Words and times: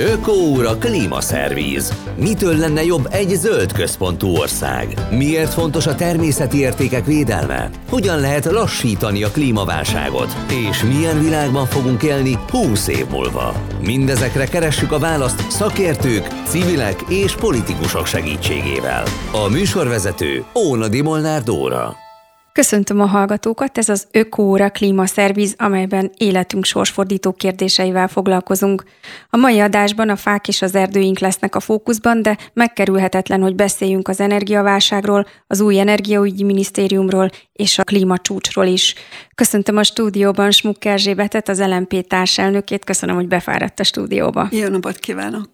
Ökóúra 0.00 0.76
klímaszervíz. 0.78 1.92
Mitől 2.16 2.56
lenne 2.56 2.84
jobb 2.84 3.08
egy 3.10 3.28
zöld 3.28 3.72
központú 3.72 4.28
ország? 4.28 4.94
Miért 5.10 5.52
fontos 5.52 5.86
a 5.86 5.94
természeti 5.94 6.58
értékek 6.58 7.06
védelme? 7.06 7.70
Hogyan 7.88 8.20
lehet 8.20 8.44
lassítani 8.44 9.22
a 9.22 9.30
klímaválságot? 9.30 10.36
És 10.68 10.82
milyen 10.82 11.22
világban 11.22 11.66
fogunk 11.66 12.02
élni 12.02 12.38
20 12.50 12.88
év 12.88 13.06
múlva? 13.10 13.54
Mindezekre 13.80 14.46
keressük 14.46 14.92
a 14.92 14.98
választ 14.98 15.50
szakértők, 15.50 16.26
civilek 16.46 17.04
és 17.08 17.34
politikusok 17.34 18.06
segítségével. 18.06 19.04
A 19.32 19.48
műsorvezető 19.48 20.44
Óna 20.54 20.86
Molnár 21.02 21.42
Dóra. 21.42 22.09
Köszöntöm 22.52 23.00
a 23.00 23.06
hallgatókat, 23.06 23.78
ez 23.78 23.88
az 23.88 24.06
Ökóra 24.10 24.70
klímaszerviz, 24.70 25.54
amelyben 25.58 26.10
életünk 26.16 26.64
sorsfordító 26.64 27.32
kérdéseivel 27.32 28.08
foglalkozunk. 28.08 28.84
A 29.30 29.36
mai 29.36 29.60
adásban 29.60 30.08
a 30.08 30.16
fák 30.16 30.48
és 30.48 30.62
az 30.62 30.74
erdőink 30.74 31.18
lesznek 31.18 31.54
a 31.54 31.60
fókuszban, 31.60 32.22
de 32.22 32.38
megkerülhetetlen, 32.52 33.42
hogy 33.42 33.54
beszéljünk 33.54 34.08
az 34.08 34.20
energiaválságról, 34.20 35.26
az 35.46 35.60
új 35.60 35.78
energiaügyi 35.78 36.44
minisztériumról 36.44 37.30
és 37.52 37.78
a 37.78 37.84
klímacsúcsról 37.84 38.66
is. 38.66 38.94
Köszöntöm 39.34 39.76
a 39.76 39.82
stúdióban 39.82 40.50
Smuk 40.50 40.84
Erzsébetet, 40.84 41.48
az 41.48 41.60
LMP 41.60 42.06
társelnökét, 42.06 42.84
köszönöm, 42.84 43.14
hogy 43.14 43.28
befáradt 43.28 43.80
a 43.80 43.84
stúdióba. 43.84 44.48
Jó 44.50 44.68
napot 44.68 44.98
kívánok! 44.98 45.48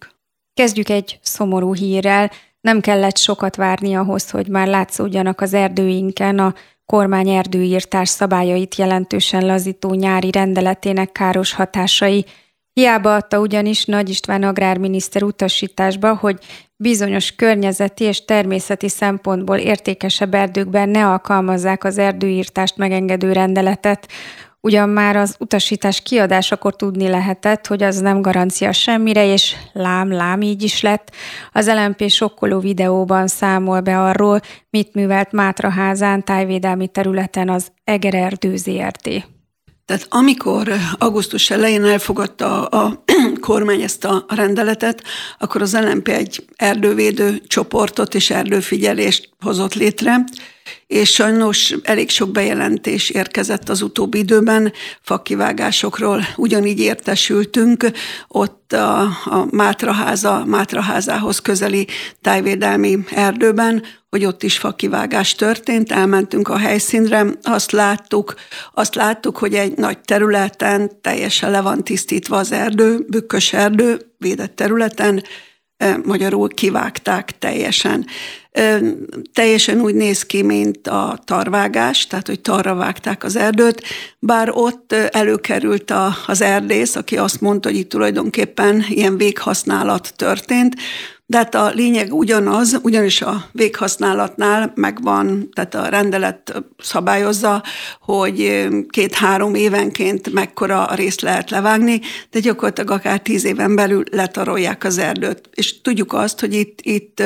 Kezdjük 0.53 0.89
egy 0.89 1.19
szomorú 1.21 1.73
hírrel. 1.73 2.31
Nem 2.61 2.79
kellett 2.79 3.17
sokat 3.17 3.55
várni 3.55 3.95
ahhoz, 3.95 4.29
hogy 4.29 4.47
már 4.47 4.67
látszódjanak 4.67 5.41
az 5.41 5.53
erdőinken 5.53 6.39
a 6.39 6.53
kormány 6.93 7.29
erdőírtás 7.29 8.09
szabályait 8.09 8.75
jelentősen 8.75 9.45
lazító 9.45 9.93
nyári 9.93 10.31
rendeletének 10.31 11.11
káros 11.11 11.53
hatásai. 11.53 12.25
Hiába 12.73 13.15
adta 13.15 13.39
ugyanis 13.39 13.85
Nagy 13.85 14.09
István 14.09 14.43
agrárminiszter 14.43 15.23
utasításba, 15.23 16.15
hogy 16.15 16.39
bizonyos 16.75 17.35
környezeti 17.35 18.03
és 18.03 18.25
természeti 18.25 18.89
szempontból 18.89 19.57
értékesebb 19.57 20.33
erdőkben 20.33 20.89
ne 20.89 21.07
alkalmazzák 21.07 21.83
az 21.83 21.97
erdőírtást 21.97 22.77
megengedő 22.77 23.31
rendeletet. 23.31 24.07
Ugyan 24.67 24.89
már 24.89 25.15
az 25.15 25.35
utasítás 25.39 26.01
kiadásakor 26.01 26.75
tudni 26.75 27.07
lehetett, 27.07 27.67
hogy 27.67 27.83
az 27.83 27.99
nem 27.99 28.21
garancia 28.21 28.71
semmire, 28.71 29.31
és 29.31 29.55
lám, 29.73 30.11
lám 30.11 30.41
így 30.41 30.63
is 30.63 30.81
lett. 30.81 31.11
Az 31.51 31.67
LMP 31.67 32.09
sokkoló 32.09 32.59
videóban 32.59 33.27
számol 33.27 33.81
be 33.81 34.01
arról, 34.01 34.41
mit 34.69 34.93
művelt 34.93 35.31
Mátraházán 35.31 36.23
tájvédelmi 36.23 36.87
területen 36.87 37.49
az 37.49 37.71
Eger 37.83 38.13
Erdő 38.13 38.55
ZRT. 38.55 39.09
Tehát 39.85 40.05
amikor 40.09 40.73
augusztus 40.97 41.49
elején 41.49 41.83
elfogadta 41.83 42.65
a 42.65 43.03
kormány 43.47 43.81
ezt 43.81 44.05
a 44.05 44.25
rendeletet, 44.27 45.03
akkor 45.37 45.61
az 45.61 45.77
LMP 45.79 46.07
egy 46.07 46.45
erdővédő 46.55 47.41
csoportot 47.47 48.15
és 48.15 48.29
erdőfigyelést 48.29 49.29
hozott 49.39 49.73
létre, 49.73 50.23
és 50.87 51.09
sajnos 51.09 51.75
elég 51.83 52.09
sok 52.09 52.31
bejelentés 52.31 53.09
érkezett 53.09 53.69
az 53.69 53.81
utóbbi 53.81 54.17
időben 54.17 54.73
fakivágásokról. 55.01 56.25
Ugyanígy 56.35 56.79
értesültünk 56.79 57.85
ott 58.27 58.73
a, 58.73 59.01
a 59.25 59.47
Mátraháza, 59.51 60.45
Mátraházához 60.45 61.39
közeli 61.39 61.87
tájvédelmi 62.21 62.97
erdőben, 63.11 63.83
hogy 64.09 64.25
ott 64.25 64.43
is 64.43 64.57
fakivágás 64.57 65.35
történt, 65.35 65.91
elmentünk 65.91 66.47
a 66.47 66.57
helyszínre, 66.57 67.25
azt 67.43 67.71
láttuk, 67.71 68.35
azt 68.73 68.95
láttuk, 68.95 69.37
hogy 69.37 69.53
egy 69.53 69.77
nagy 69.77 69.99
területen 69.99 71.01
teljesen 71.01 71.51
le 71.51 71.61
van 71.61 71.83
tisztítva 71.83 72.37
az 72.37 72.51
erdő, 72.51 73.05
bükkös 73.07 73.53
erdő, 73.53 74.13
védett 74.17 74.55
területen, 74.55 75.23
magyarul 76.03 76.47
kivágták 76.49 77.37
teljesen. 77.37 78.05
Teljesen 79.33 79.81
úgy 79.81 79.95
néz 79.95 80.25
ki, 80.25 80.41
mint 80.41 80.87
a 80.87 81.19
tarvágás, 81.25 82.07
tehát 82.07 82.27
hogy 82.27 82.41
tarra 82.41 82.75
vágták 82.75 83.23
az 83.23 83.35
erdőt, 83.35 83.83
bár 84.19 84.49
ott 84.53 84.93
előkerült 84.93 85.93
az 86.27 86.41
erdész, 86.41 86.95
aki 86.95 87.17
azt 87.17 87.41
mondta, 87.41 87.69
hogy 87.69 87.77
itt 87.77 87.89
tulajdonképpen 87.89 88.85
ilyen 88.89 89.17
véghasználat 89.17 90.13
történt, 90.15 90.75
de 91.29 91.37
hát 91.37 91.55
a 91.55 91.69
lényeg 91.69 92.13
ugyanaz, 92.13 92.79
ugyanis 92.83 93.21
a 93.21 93.45
véghasználatnál 93.51 94.71
megvan, 94.75 95.49
tehát 95.53 95.75
a 95.75 95.85
rendelet 95.85 96.63
szabályozza, 96.77 97.63
hogy 98.01 98.67
két-három 98.89 99.55
évenként 99.55 100.33
mekkora 100.33 100.85
a 100.85 100.95
részt 100.95 101.21
lehet 101.21 101.49
levágni, 101.49 102.01
de 102.31 102.39
gyakorlatilag 102.39 102.91
akár 102.91 103.19
tíz 103.19 103.45
éven 103.45 103.75
belül 103.75 104.03
letarolják 104.11 104.83
az 104.83 104.97
erdőt. 104.97 105.49
És 105.53 105.81
tudjuk 105.81 106.13
azt, 106.13 106.39
hogy 106.39 106.53
itt, 106.53 106.79
itt 106.81 107.23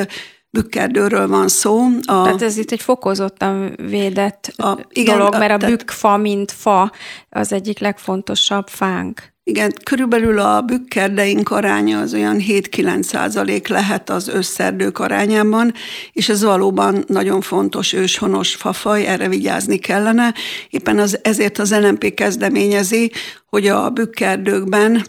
bükkerdőről 0.52 1.28
van 1.28 1.48
szó. 1.48 1.86
A, 1.86 2.24
tehát 2.24 2.42
ez 2.42 2.58
itt 2.58 2.72
egy 2.72 2.82
fokozottan 2.82 3.76
védett 3.90 4.54
a, 4.58 4.78
igen, 4.90 5.18
dolog, 5.18 5.38
mert 5.38 5.64
a, 5.64 5.66
a 5.66 5.70
bükkfa, 5.70 6.18
mint 6.18 6.52
fa, 6.52 6.92
az 7.30 7.52
egyik 7.52 7.80
legfontosabb 7.80 8.68
fánk. 8.68 9.32
Igen, 9.44 9.74
körülbelül 9.84 10.40
a 10.40 10.62
bükkerdeink 10.62 11.50
aránya 11.50 12.00
az 12.00 12.14
olyan 12.14 12.38
7-9 12.40 13.02
százalék 13.02 13.68
lehet 13.68 14.10
az 14.10 14.28
összerdők 14.28 15.00
arányában, 15.00 15.74
és 16.12 16.30
ez 16.30 16.44
valóban 16.44 17.04
nagyon 17.08 17.42
fontos 17.42 17.94
őshonos 17.94 18.56
fafaj, 18.56 19.06
erre 19.06 19.28
vigyázni 19.28 19.78
kellene. 19.78 20.34
Éppen 20.70 21.00
az, 21.00 21.20
ezért 21.24 21.58
az 21.58 21.76
LMP 21.76 22.14
kezdeményezi, 22.14 23.12
hogy 23.46 23.68
a 23.68 23.90
bükkerdőkben 23.90 25.06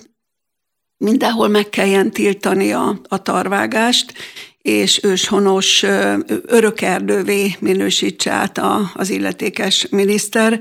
mindenhol 0.96 1.48
meg 1.48 1.68
kelljen 1.68 2.10
tiltani 2.10 2.72
a, 2.72 3.00
a 3.08 3.22
tarvágást, 3.22 4.12
és 4.62 5.02
őshonos 5.02 5.82
örökerdővé 6.46 7.56
minősítse 7.58 8.30
át 8.30 8.60
az 8.94 9.10
illetékes 9.10 9.88
miniszter. 9.88 10.60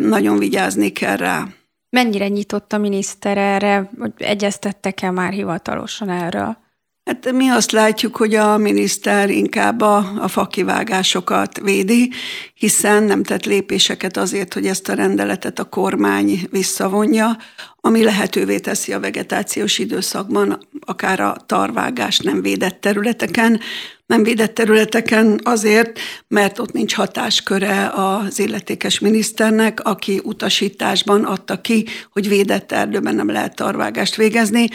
Nagyon 0.00 0.38
vigyázni 0.38 0.92
kell 0.92 1.16
rá. 1.16 1.46
Mennyire 1.90 2.28
nyitott 2.28 2.72
a 2.72 2.78
miniszter 2.78 3.38
erre, 3.38 3.90
hogy 3.98 4.12
egyeztettek-e 4.16 5.10
már 5.10 5.32
hivatalosan 5.32 6.08
erről? 6.08 6.61
Hát 7.04 7.32
mi 7.32 7.48
azt 7.48 7.72
látjuk, 7.72 8.16
hogy 8.16 8.34
a 8.34 8.56
miniszter 8.56 9.30
inkább 9.30 9.80
a, 9.80 10.12
a 10.18 10.28
fakivágásokat 10.28 11.60
védi, 11.60 12.10
hiszen 12.54 13.02
nem 13.02 13.22
tett 13.22 13.44
lépéseket 13.44 14.16
azért, 14.16 14.54
hogy 14.54 14.66
ezt 14.66 14.88
a 14.88 14.94
rendeletet 14.94 15.58
a 15.58 15.64
kormány 15.64 16.48
visszavonja, 16.50 17.36
ami 17.80 18.02
lehetővé 18.02 18.58
teszi 18.58 18.92
a 18.92 19.00
vegetációs 19.00 19.78
időszakban 19.78 20.66
akár 20.80 21.20
a 21.20 21.36
tarvágás 21.46 22.18
nem 22.18 22.42
védett 22.42 22.80
területeken, 22.80 23.60
nem 24.06 24.22
védett 24.22 24.54
területeken 24.54 25.40
azért, 25.42 25.98
mert 26.28 26.58
ott 26.58 26.72
nincs 26.72 26.94
hatásköre 26.94 27.90
az 27.94 28.38
illetékes 28.38 28.98
miniszternek, 28.98 29.80
aki 29.84 30.20
utasításban 30.24 31.24
adta 31.24 31.60
ki, 31.60 31.86
hogy 32.12 32.28
védett 32.28 32.72
erdőben 32.72 33.14
nem 33.14 33.30
lehet 33.30 33.56
tarvágást 33.56 34.16
végezni, 34.16 34.68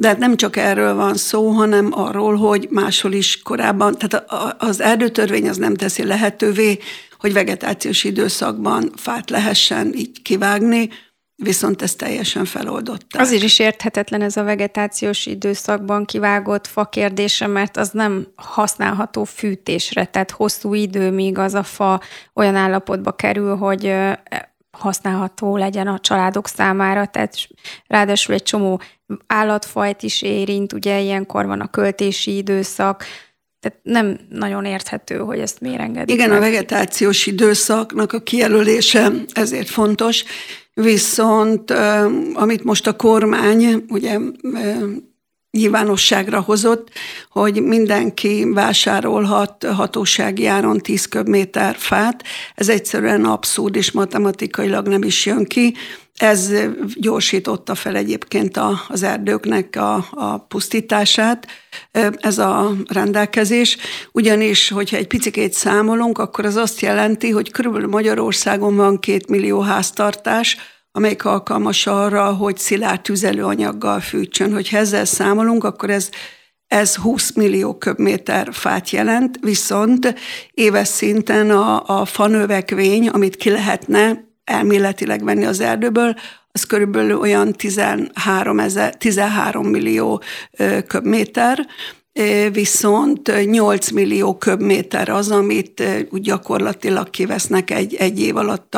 de 0.00 0.08
hát 0.08 0.18
nem 0.18 0.36
csak 0.36 0.56
erről 0.56 0.94
van 0.94 1.14
szó, 1.14 1.48
hanem 1.48 1.88
arról, 1.92 2.36
hogy 2.36 2.68
máshol 2.70 3.12
is 3.12 3.42
korábban, 3.42 3.94
tehát 3.94 4.24
az 4.58 4.80
erdőtörvény 4.80 5.48
az 5.48 5.56
nem 5.56 5.74
teszi 5.74 6.04
lehetővé, 6.04 6.78
hogy 7.18 7.32
vegetációs 7.32 8.04
időszakban 8.04 8.92
fát 8.96 9.30
lehessen 9.30 9.92
így 9.94 10.22
kivágni, 10.22 10.88
viszont 11.34 11.82
ez 11.82 11.94
teljesen 11.94 12.44
feloldották. 12.44 13.22
Azért 13.22 13.42
is 13.42 13.58
érthetetlen 13.58 14.22
ez 14.22 14.36
a 14.36 14.42
vegetációs 14.42 15.26
időszakban 15.26 16.04
kivágott 16.04 16.66
fa 16.66 16.84
kérdése, 16.84 17.46
mert 17.46 17.76
az 17.76 17.90
nem 17.90 18.26
használható 18.36 19.24
fűtésre, 19.24 20.04
tehát 20.04 20.30
hosszú 20.30 20.74
idő, 20.74 21.10
míg 21.10 21.38
az 21.38 21.54
a 21.54 21.62
fa 21.62 22.00
olyan 22.34 22.54
állapotba 22.54 23.12
kerül, 23.12 23.56
hogy 23.56 23.94
használható 24.78 25.56
legyen 25.56 25.86
a 25.86 25.98
családok 25.98 26.48
számára, 26.48 27.06
tehát 27.06 27.34
ráadásul 27.86 28.34
egy 28.34 28.42
csomó 28.42 28.80
állatfajt 29.26 30.02
is 30.02 30.22
érint, 30.22 30.72
ugye 30.72 31.00
ilyenkor 31.00 31.46
van 31.46 31.60
a 31.60 31.70
költési 31.70 32.36
időszak, 32.36 33.04
tehát 33.60 33.78
nem 33.82 34.18
nagyon 34.28 34.64
érthető, 34.64 35.16
hogy 35.16 35.38
ezt 35.38 35.60
miért 35.60 35.80
engedik. 35.80 36.14
Igen, 36.14 36.28
meg. 36.28 36.38
a 36.38 36.40
vegetációs 36.40 37.26
időszaknak 37.26 38.12
a 38.12 38.20
kijelölése 38.20 39.12
ezért 39.32 39.68
fontos, 39.68 40.24
viszont 40.74 41.70
amit 42.34 42.64
most 42.64 42.86
a 42.86 42.96
kormány 42.96 43.84
ugye 43.88 44.18
nyilvánosságra 45.50 46.40
hozott, 46.40 46.90
hogy 47.30 47.62
mindenki 47.62 48.46
vásárolhat 48.52 49.64
hatósági 49.64 50.46
áron 50.46 50.78
10 50.78 51.06
köbméter 51.06 51.76
fát. 51.78 52.24
Ez 52.54 52.68
egyszerűen 52.68 53.24
abszurd, 53.24 53.76
és 53.76 53.90
matematikailag 53.90 54.88
nem 54.88 55.02
is 55.02 55.26
jön 55.26 55.44
ki. 55.44 55.74
Ez 56.16 56.52
gyorsította 56.94 57.74
fel 57.74 57.96
egyébként 57.96 58.60
az 58.88 59.02
erdőknek 59.02 59.76
a, 59.76 60.08
a 60.10 60.38
pusztítását, 60.38 61.46
ez 62.16 62.38
a 62.38 62.72
rendelkezés, 62.88 63.76
ugyanis, 64.12 64.68
hogyha 64.68 64.96
egy 64.96 65.06
picikét 65.06 65.52
számolunk, 65.52 66.18
akkor 66.18 66.44
az 66.44 66.56
azt 66.56 66.80
jelenti, 66.80 67.30
hogy 67.30 67.50
körülbelül 67.50 67.88
Magyarországon 67.88 68.76
van 68.76 68.98
két 68.98 69.28
millió 69.28 69.60
háztartás, 69.60 70.56
amelyik 70.92 71.24
alkalmas 71.24 71.86
arra, 71.86 72.32
hogy 72.32 72.56
szilárd 72.56 73.00
tüzelőanyaggal 73.00 74.00
fűtsön. 74.00 74.52
Hogy 74.52 74.68
ezzel 74.72 75.04
számolunk, 75.04 75.64
akkor 75.64 75.90
ez 75.90 76.10
ez 76.68 76.96
20 76.96 77.32
millió 77.32 77.78
köbméter 77.78 78.48
fát 78.52 78.90
jelent, 78.90 79.38
viszont 79.40 80.14
éves 80.50 80.88
szinten 80.88 81.50
a, 81.50 82.00
a 82.00 82.04
fanövekvény, 82.04 83.08
amit 83.08 83.36
ki 83.36 83.50
lehetne 83.50 84.24
elméletileg 84.44 85.24
venni 85.24 85.44
az 85.44 85.60
erdőből, 85.60 86.14
az 86.52 86.64
körülbelül 86.64 87.18
olyan 87.18 87.52
13, 87.52 88.58
ezer, 88.58 88.96
13 88.96 89.66
millió 89.66 90.22
köbméter, 90.86 91.66
viszont 92.52 93.44
8 93.44 93.90
millió 93.90 94.36
köbméter 94.36 95.08
az, 95.08 95.30
amit 95.30 95.82
úgy 96.10 96.20
gyakorlatilag 96.20 97.10
kivesznek 97.10 97.70
egy, 97.70 97.94
egy 97.94 98.20
év 98.20 98.36
alatt 98.36 98.76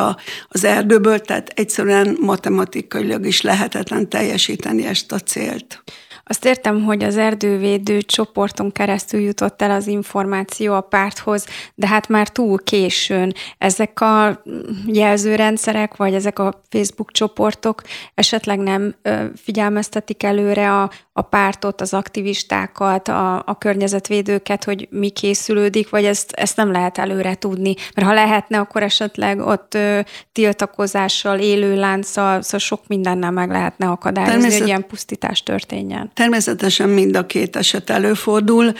az 0.48 0.64
erdőből, 0.64 1.20
tehát 1.20 1.52
egyszerűen 1.54 2.16
matematikailag 2.20 3.26
is 3.26 3.40
lehetetlen 3.40 4.08
teljesíteni 4.08 4.86
ezt 4.86 5.12
a 5.12 5.18
célt. 5.18 5.82
Azt 6.30 6.44
értem, 6.44 6.84
hogy 6.84 7.04
az 7.04 7.16
erdővédő 7.16 8.00
csoporton 8.00 8.72
keresztül 8.72 9.20
jutott 9.20 9.62
el 9.62 9.70
az 9.70 9.86
információ 9.86 10.74
a 10.74 10.80
párthoz, 10.80 11.46
de 11.74 11.86
hát 11.86 12.08
már 12.08 12.28
túl 12.28 12.58
későn. 12.64 13.32
Ezek 13.58 14.00
a 14.00 14.42
jelzőrendszerek, 14.86 15.96
vagy 15.96 16.14
ezek 16.14 16.38
a 16.38 16.62
Facebook 16.68 17.12
csoportok 17.12 17.82
esetleg 18.14 18.58
nem 18.58 18.94
figyelmeztetik 19.34 20.22
előre 20.22 20.72
a, 20.72 20.90
a 21.20 21.22
pártot, 21.22 21.80
az 21.80 21.94
aktivistákat, 21.94 23.08
a, 23.08 23.42
a 23.46 23.58
környezetvédőket, 23.58 24.64
hogy 24.64 24.88
mi 24.90 25.08
készülődik, 25.08 25.88
vagy 25.88 26.04
ezt, 26.04 26.32
ezt 26.32 26.56
nem 26.56 26.72
lehet 26.72 26.98
előre 26.98 27.34
tudni. 27.34 27.74
Mert 27.94 28.08
ha 28.08 28.14
lehetne, 28.14 28.58
akkor 28.58 28.82
esetleg 28.82 29.38
ott 29.38 29.74
ö, 29.74 30.00
tiltakozással, 30.32 31.38
élő 31.38 31.76
lánccal, 31.76 32.42
szóval 32.42 32.60
sok 32.60 32.80
mindennel 32.86 33.30
meg 33.30 33.50
lehetne 33.50 33.86
akadályozni, 33.86 34.34
Természet... 34.34 34.58
hogy 34.58 34.68
ilyen 34.68 34.86
pusztítás 34.86 35.42
történjen. 35.42 36.10
Természetesen 36.14 36.88
mind 36.88 37.16
a 37.16 37.26
két 37.26 37.56
eset 37.56 37.90
előfordul. 37.90 38.72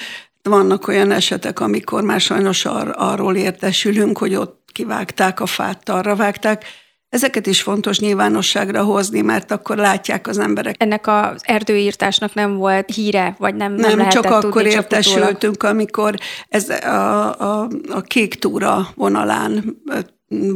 Vannak 0.42 0.88
olyan 0.88 1.10
esetek, 1.10 1.60
amikor 1.60 2.02
már 2.02 2.20
sajnos 2.20 2.64
ar- 2.64 2.96
arról 2.96 3.36
értesülünk, 3.36 4.18
hogy 4.18 4.34
ott 4.34 4.68
kivágták 4.72 5.40
a 5.40 5.46
fát, 5.46 5.88
arra 5.88 6.16
vágták, 6.16 6.64
Ezeket 7.10 7.46
is 7.46 7.62
fontos 7.62 7.98
nyilvánosságra 7.98 8.82
hozni, 8.82 9.20
mert 9.20 9.50
akkor 9.50 9.76
látják 9.76 10.26
az 10.26 10.38
emberek. 10.38 10.74
Ennek 10.78 11.06
az 11.06 11.42
erdőírtásnak 11.42 12.34
nem 12.34 12.56
volt 12.56 12.94
híre, 12.94 13.34
vagy 13.38 13.54
nem 13.54 13.74
Nem, 13.74 13.96
nem 13.96 14.08
csak 14.08 14.24
akkor 14.24 14.52
tudni, 14.52 14.70
értesültünk, 14.70 15.62
csak 15.62 15.70
amikor 15.70 16.14
ez 16.48 16.68
a, 16.68 17.40
a, 17.40 17.68
a 17.88 18.00
kék 18.00 18.34
túra 18.34 18.88
vonalán 18.94 19.82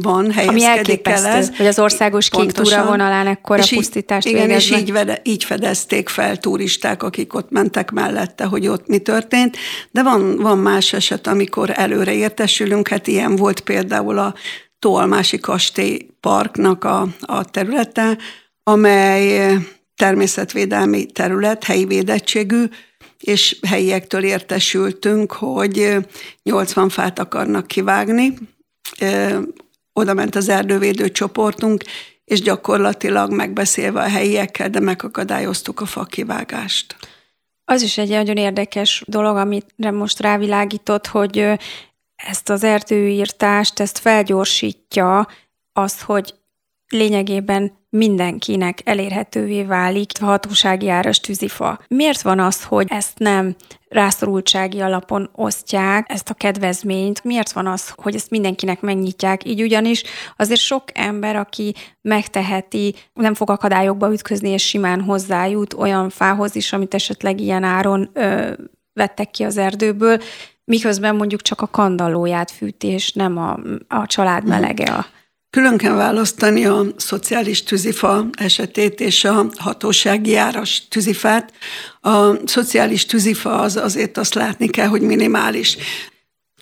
van, 0.01 0.31
helyezkedik 0.31 1.07
el 1.07 1.25
ez. 1.25 1.55
hogy 1.57 1.65
az 1.65 1.79
országos 1.79 2.29
kék 2.29 2.51
túra 2.51 2.85
vonalán 2.85 3.27
ekkora 3.27 3.61
és 3.61 3.73
pusztítást 3.73 4.27
Igen, 4.27 4.47
végeznek. 4.47 4.77
és 4.77 4.83
így, 4.83 4.91
vede, 4.91 5.21
így 5.23 5.43
fedezték 5.43 6.09
fel 6.09 6.37
turisták, 6.37 7.03
akik 7.03 7.33
ott 7.33 7.49
mentek 7.49 7.91
mellette, 7.91 8.45
hogy 8.45 8.67
ott 8.67 8.87
mi 8.87 8.97
történt. 8.97 9.57
De 9.91 10.03
van, 10.03 10.37
van 10.37 10.57
más 10.57 10.93
eset, 10.93 11.27
amikor 11.27 11.71
előre 11.73 12.13
értesülünk, 12.13 12.87
hát 12.87 13.07
ilyen 13.07 13.35
volt 13.35 13.59
például 13.59 14.17
a 14.17 14.33
Tolmási 14.85 15.39
Kastély 15.39 16.07
Parknak 16.19 16.83
a, 16.83 17.07
a 17.19 17.45
területe, 17.45 18.17
amely 18.63 19.53
természetvédelmi 19.95 21.05
terület, 21.05 21.63
helyi 21.63 21.85
védettségű, 21.85 22.63
és 23.19 23.59
helyiektől 23.67 24.23
értesültünk, 24.23 25.31
hogy 25.31 25.95
80 26.43 26.89
fát 26.89 27.19
akarnak 27.19 27.67
kivágni. 27.67 28.33
Oda 29.93 30.13
ment 30.13 30.35
az 30.35 30.49
erdővédő 30.49 31.11
csoportunk, 31.11 31.83
és 32.25 32.41
gyakorlatilag 32.41 33.31
megbeszélve 33.31 34.01
a 34.01 34.09
helyiekkel, 34.09 34.69
de 34.69 34.79
megakadályoztuk 34.79 35.81
a 35.81 35.85
fakivágást. 35.85 36.95
Az 37.63 37.81
is 37.81 37.97
egy 37.97 38.09
nagyon 38.09 38.37
érdekes 38.37 39.03
dolog, 39.07 39.37
amire 39.37 39.91
most 39.91 40.19
rávilágított, 40.19 41.07
hogy 41.07 41.57
ezt 42.15 42.49
az 42.49 42.63
erdőírtást, 42.63 43.79
ezt 43.79 43.97
felgyorsítja 43.97 45.27
az, 45.73 46.01
hogy 46.01 46.33
lényegében 46.87 47.71
mindenkinek 47.89 48.81
elérhetővé 48.83 49.63
válik 49.63 50.11
a 50.21 50.25
hatósági 50.25 50.89
áras 50.89 51.19
tűzifa. 51.19 51.79
Miért 51.87 52.21
van 52.21 52.39
az, 52.39 52.63
hogy 52.63 52.87
ezt 52.89 53.19
nem 53.19 53.55
rászorultsági 53.87 54.79
alapon 54.79 55.29
osztják, 55.35 56.05
ezt 56.09 56.29
a 56.29 56.33
kedvezményt? 56.33 57.23
Miért 57.23 57.51
van 57.51 57.67
az, 57.67 57.93
hogy 57.95 58.15
ezt 58.15 58.29
mindenkinek 58.29 58.81
megnyitják? 58.81 59.45
Így 59.45 59.61
ugyanis 59.61 60.03
azért 60.37 60.59
sok 60.59 60.83
ember, 60.93 61.35
aki 61.35 61.75
megteheti, 62.01 62.95
nem 63.13 63.33
fog 63.33 63.49
akadályokba 63.49 64.13
ütközni, 64.13 64.49
és 64.49 64.67
simán 64.67 65.01
hozzájut 65.01 65.73
olyan 65.73 66.09
fához 66.09 66.55
is, 66.55 66.73
amit 66.73 66.93
esetleg 66.93 67.39
ilyen 67.39 67.63
áron 67.63 68.09
ö, 68.13 68.51
vettek 68.93 69.31
ki 69.31 69.43
az 69.43 69.57
erdőből, 69.57 70.19
miközben 70.65 71.15
mondjuk 71.15 71.41
csak 71.41 71.61
a 71.61 71.67
kandallóját 71.67 72.51
fűti, 72.51 72.87
és 72.87 73.11
nem 73.11 73.37
a, 73.37 73.59
a 73.87 74.05
család 74.05 74.41
mhm. 74.41 74.51
melege 74.51 74.91
a 74.91 75.05
Külön 75.55 75.77
kell 75.77 75.93
választani 75.93 76.65
a 76.65 76.85
szociális 76.97 77.63
tűzifa 77.63 78.25
esetét 78.37 78.99
és 78.99 79.23
a 79.23 79.45
hatósági 79.57 80.35
áras 80.35 80.87
tűzifát. 80.87 81.53
A 82.01 82.47
szociális 82.47 83.05
tűzifa 83.05 83.59
az 83.59 83.75
azért 83.75 84.17
azt 84.17 84.33
látni 84.33 84.67
kell, 84.67 84.87
hogy 84.87 85.01
minimális. 85.01 85.77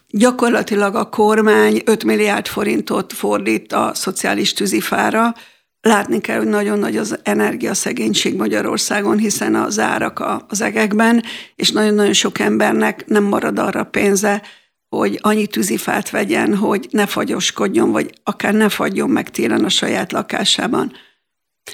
Gyakorlatilag 0.10 0.96
a 0.96 1.10
kormány 1.10 1.82
5 1.86 2.04
milliárd 2.04 2.48
forintot 2.48 3.14
fordít 3.14 3.74
a 3.74 3.92
szociális 3.94 4.54
tűzifára, 4.54 5.34
Látni 5.86 6.22
kell, 6.22 6.38
hogy 6.38 6.48
nagyon 6.48 6.80
nagy 6.80 6.98
az 6.98 7.20
energiaszegénység 7.24 8.36
Magyarországon, 8.36 9.18
hiszen 9.18 9.56
az 9.56 9.80
árak 9.80 10.24
az 10.48 10.62
egekben, 10.62 11.24
és 11.56 11.72
nagyon-nagyon 11.72 12.14
sok 12.14 12.40
embernek 12.40 13.08
nem 13.08 13.24
marad 13.24 13.60
arra 13.60 13.84
pénze, 13.84 14.42
hogy 14.90 15.20
annyi 15.22 15.48
tűzifát 15.48 16.10
vegyen, 16.10 16.56
hogy 16.56 16.88
ne 16.92 17.06
fagyoskodjon, 17.06 17.92
vagy 17.92 18.14
akár 18.24 18.54
ne 18.54 18.70
fagyjon 18.70 19.10
meg 19.10 19.30
télen 19.30 19.64
a 19.64 19.70
saját 19.70 20.12
lakásában. 20.12 20.92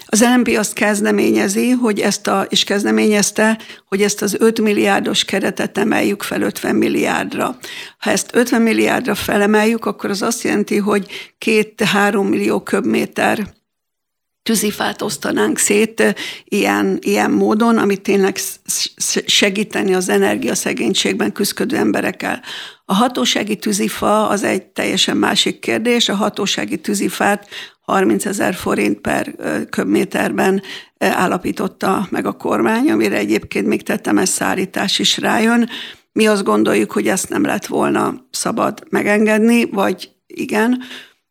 Az 0.05 0.21
LNP 0.21 0.47
azt 0.57 0.73
kezdeményezi, 0.73 1.69
hogy 1.69 1.99
ezt 1.99 2.27
a, 2.27 2.45
és 2.49 2.63
kezdeményezte, 2.63 3.59
hogy 3.87 4.01
ezt 4.01 4.21
az 4.21 4.35
5 4.39 4.61
milliárdos 4.61 5.25
keretet 5.25 5.77
emeljük 5.77 6.23
fel 6.23 6.41
50 6.41 6.75
milliárdra. 6.75 7.57
Ha 7.97 8.11
ezt 8.11 8.35
50 8.35 8.61
milliárdra 8.61 9.15
felemeljük, 9.15 9.85
akkor 9.85 10.09
az 10.09 10.21
azt 10.21 10.43
jelenti, 10.43 10.77
hogy 10.77 11.33
2-3 11.45 12.29
millió 12.29 12.59
köbméter 12.59 13.57
tűzifát 14.49 15.01
osztanánk 15.01 15.57
szét 15.57 16.15
ilyen, 16.43 16.97
ilyen 17.01 17.31
módon, 17.31 17.77
amit 17.77 18.01
tényleg 18.01 18.37
segíteni 19.25 19.93
az 19.93 20.09
energiaszegénységben 20.09 21.31
küzdő 21.31 21.77
emberekkel. 21.77 22.41
A 22.85 22.93
hatósági 22.93 23.55
tűzifa 23.55 24.27
az 24.27 24.43
egy 24.43 24.63
teljesen 24.63 25.17
másik 25.17 25.59
kérdés. 25.59 26.09
A 26.09 26.15
hatósági 26.15 26.77
tűzifát 26.77 27.47
30 27.81 28.25
ezer 28.25 28.53
forint 28.53 28.99
per 28.99 29.35
köbméterben 29.69 30.61
állapította 30.97 32.07
meg 32.09 32.25
a 32.25 32.31
kormány, 32.31 32.91
amire 32.91 33.17
egyébként 33.17 33.67
még 33.67 33.83
tettem 33.83 34.17
ezt 34.17 34.33
szállítás 34.33 34.99
is 34.99 35.17
rájön. 35.17 35.69
Mi 36.11 36.27
azt 36.27 36.43
gondoljuk, 36.43 36.91
hogy 36.91 37.07
ezt 37.07 37.29
nem 37.29 37.43
lett 37.43 37.65
volna 37.65 38.25
szabad 38.31 38.83
megengedni, 38.89 39.65
vagy 39.65 40.09
igen, 40.27 40.83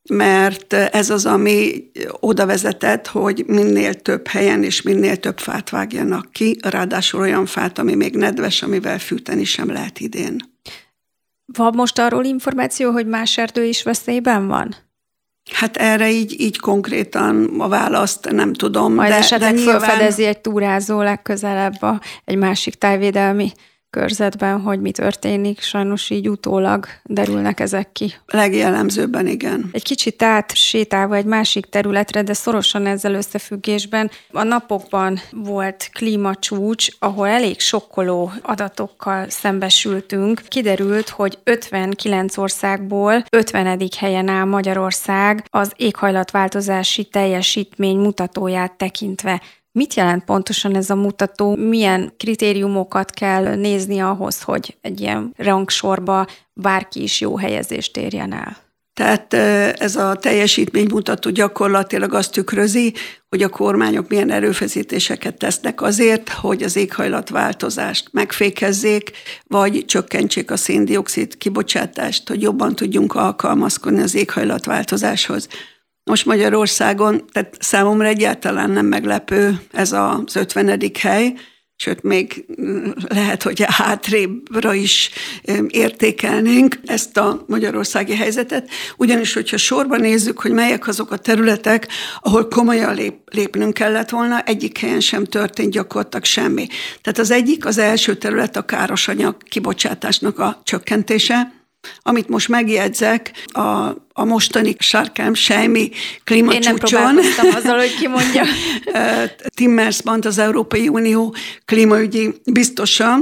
mert 0.09 0.73
ez 0.73 1.11
az, 1.11 1.27
ami 1.27 1.91
oda 2.21 2.47
vezetett, 2.47 3.07
hogy 3.07 3.45
minél 3.47 3.95
több 3.95 4.27
helyen 4.27 4.62
és 4.62 4.83
minél 4.83 5.17
több 5.17 5.38
fát 5.38 5.71
vágjanak 5.71 6.33
ki, 6.33 6.59
ráadásul 6.62 7.21
olyan 7.21 7.47
fát, 7.47 7.79
ami 7.79 7.95
még 7.95 8.17
nedves, 8.17 8.62
amivel 8.62 8.99
fűteni 8.99 9.45
sem 9.45 9.73
lehet 9.73 10.00
idén. 10.00 10.37
Van 11.53 11.75
most 11.75 11.99
arról 11.99 12.25
információ, 12.25 12.91
hogy 12.91 13.07
más 13.07 13.38
erdő 13.38 13.65
is 13.65 13.83
veszélyben 13.83 14.47
van? 14.47 14.77
Hát 15.53 15.77
erre 15.77 16.11
így, 16.11 16.41
így 16.41 16.59
konkrétan 16.59 17.61
a 17.61 17.69
választ 17.69 18.31
nem 18.31 18.53
tudom. 18.53 18.95
Majd 18.95 19.11
de, 19.11 19.17
esetleg 19.17 19.55
de 19.55 19.61
nyilván... 19.61 19.81
felfedezi 19.81 20.25
egy 20.25 20.38
túrázó 20.38 21.03
legközelebb 21.03 21.83
a, 21.83 22.00
egy 22.25 22.37
másik 22.37 22.75
tájvédelmi 22.75 23.53
körzetben, 23.90 24.61
hogy 24.61 24.80
mi 24.80 24.90
történik, 24.90 25.61
sajnos 25.61 26.11
így 26.11 26.28
utólag 26.28 26.87
derülnek 27.04 27.61
ezek 27.61 27.92
ki. 27.92 28.14
Legjellemzőbben 28.26 29.26
igen. 29.26 29.68
Egy 29.73 29.83
kicsit 29.83 30.23
át 30.23 30.54
sétálva 30.54 31.14
egy 31.14 31.25
másik 31.25 31.66
területre, 31.66 32.23
de 32.23 32.33
szorosan 32.33 32.87
ezzel 32.87 33.14
összefüggésben. 33.14 34.11
A 34.33 34.42
napokban 34.42 35.21
volt 35.30 35.88
klímacsúcs, 35.92 36.88
ahol 36.99 37.28
elég 37.28 37.61
sokkoló 37.61 38.33
adatokkal 38.42 39.28
szembesültünk. 39.28 40.42
Kiderült, 40.49 41.09
hogy 41.09 41.38
59 41.45 42.37
országból 42.37 43.25
50. 43.30 43.88
helyen 43.99 44.28
áll 44.28 44.45
Magyarország 44.45 45.45
az 45.50 45.73
éghajlatváltozási 45.76 47.04
teljesítmény 47.04 47.99
mutatóját 47.99 48.73
tekintve. 48.73 49.42
Mit 49.78 49.94
jelent 49.94 50.25
pontosan 50.25 50.76
ez 50.76 50.90
a 50.90 50.94
mutató? 50.94 51.56
Milyen 51.56 52.12
kritériumokat 52.16 53.11
kell 53.11 53.54
nézni 53.54 53.99
ahhoz, 53.99 54.42
hogy 54.42 54.76
egy 54.80 55.00
ilyen 55.00 55.32
rangsorba 55.37 56.26
bárki 56.52 57.02
is 57.02 57.20
jó 57.20 57.37
helyezést 57.37 57.97
érjen 57.97 58.32
el? 58.32 58.56
Tehát 58.94 59.35
ez 59.80 59.97
a 59.97 60.16
teljesítménymutató 60.16 61.30
gyakorlatilag 61.30 62.14
azt 62.14 62.32
tükrözi, 62.32 62.94
hogy 63.28 63.42
a 63.42 63.49
kormányok 63.49 64.08
milyen 64.08 64.30
erőfeszítéseket 64.30 65.38
tesznek 65.38 65.82
azért, 65.82 66.28
hogy 66.28 66.62
az 66.62 66.76
éghajlatváltozást 66.76 68.08
megfékezzék, 68.12 69.11
vagy 69.47 69.85
csökkentsék 69.87 70.50
a 70.50 70.56
széndiokszid 70.56 71.37
kibocsátást, 71.37 72.28
hogy 72.28 72.42
jobban 72.42 72.75
tudjunk 72.75 73.14
alkalmazkodni 73.14 74.00
az 74.00 74.14
éghajlatváltozáshoz. 74.14 75.49
Most 76.09 76.27
Magyarországon, 76.27 77.25
tehát 77.33 77.57
számomra 77.61 78.07
egyáltalán 78.07 78.71
nem 78.71 78.87
meglepő 78.87 79.61
ez 79.73 79.93
az 79.93 80.37
50. 80.37 80.81
hely, 81.00 81.33
sőt, 81.77 82.03
még 82.03 82.45
lehet, 83.09 83.43
hogy 83.43 83.65
hátrébbra 83.67 84.75
is 84.75 85.11
értékelnénk 85.69 86.79
ezt 86.85 87.17
a 87.17 87.45
magyarországi 87.47 88.15
helyzetet, 88.15 88.71
ugyanis, 88.97 89.33
hogyha 89.33 89.57
sorban 89.57 90.00
nézzük, 90.00 90.41
hogy 90.41 90.50
melyek 90.50 90.87
azok 90.87 91.11
a 91.11 91.17
területek, 91.17 91.88
ahol 92.21 92.49
komolyan 92.49 92.95
lép, 92.95 93.15
lépnünk 93.25 93.75
kellett 93.75 94.11
volna, 94.11 94.41
egyik 94.41 94.79
helyen 94.79 95.00
sem 95.00 95.25
történt 95.25 95.73
gyakorlatilag 95.73 96.25
semmi. 96.25 96.67
Tehát 97.03 97.19
az 97.19 97.31
egyik, 97.31 97.67
az 97.67 97.79
első 97.79 98.15
terület 98.15 98.57
a 98.57 98.65
károsanyag 98.65 99.37
kibocsátásnak 99.43 100.38
a 100.38 100.61
csökkentése, 100.65 101.58
amit 102.02 102.28
most 102.28 102.49
megjegyzek, 102.49 103.33
a, 103.47 103.61
a 104.12 104.25
mostani 104.25 104.76
sárkám 104.78 105.35
sejmi 105.35 105.90
klímacsúcson. 106.25 107.18
Én 107.18 107.33
nem 107.37 107.54
azzal, 107.54 107.78
hogy 107.78 107.95
kimondja. 107.95 108.45
Timmermans, 109.57 110.26
az 110.26 110.38
Európai 110.38 110.88
Unió 110.88 111.35
klímaügyi 111.64 112.35
biztosa 112.45 113.18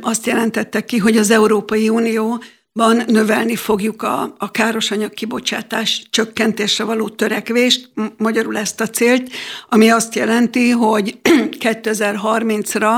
azt 0.00 0.26
jelentette 0.26 0.84
ki, 0.84 0.98
hogy 0.98 1.16
az 1.16 1.30
Európai 1.30 1.88
Unió 1.88 2.42
Ban 2.74 3.02
növelni 3.06 3.56
fogjuk 3.56 4.02
a, 4.02 4.34
a 4.38 4.50
károsanyag 4.50 5.14
kibocsátás 5.14 6.06
csökkentésre 6.10 6.84
való 6.84 7.08
törekvést, 7.08 7.90
magyarul 8.16 8.56
ezt 8.56 8.80
a 8.80 8.86
célt, 8.88 9.30
ami 9.68 9.90
azt 9.90 10.14
jelenti, 10.14 10.70
hogy 10.70 11.18
2030-ra 11.64 12.92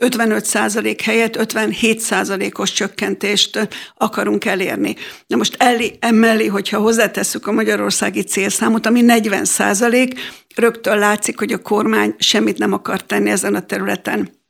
55% 0.00 0.98
helyett 1.04 1.36
57%-os 1.38 2.72
csökkentést 2.72 3.68
akarunk 3.96 4.44
elérni. 4.44 4.96
Na 5.26 5.36
most 5.36 5.56
elé, 5.58 5.96
emellé, 6.00 6.46
hogyha 6.46 6.78
hozzátesszük 6.78 7.46
a 7.46 7.52
magyarországi 7.52 8.22
célszámot, 8.22 8.86
ami 8.86 9.02
40%, 9.06 10.18
rögtön 10.54 10.98
látszik, 10.98 11.38
hogy 11.38 11.52
a 11.52 11.62
kormány 11.62 12.14
semmit 12.18 12.58
nem 12.58 12.72
akar 12.72 13.02
tenni 13.02 13.30
ezen 13.30 13.54
a 13.54 13.66
területen. 13.66 14.41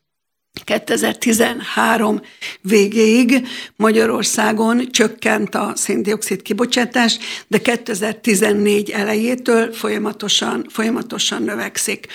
2013 0.64 2.20
végéig 2.60 3.48
Magyarországon 3.76 4.90
csökkent 4.90 5.54
a 5.54 5.72
széndiokszid 5.74 6.42
kibocsátás, 6.42 7.18
de 7.48 7.58
2014 7.58 8.90
elejétől 8.90 9.72
folyamatosan, 9.72 10.66
folyamatosan 10.68 11.42
növekszik. 11.42 12.06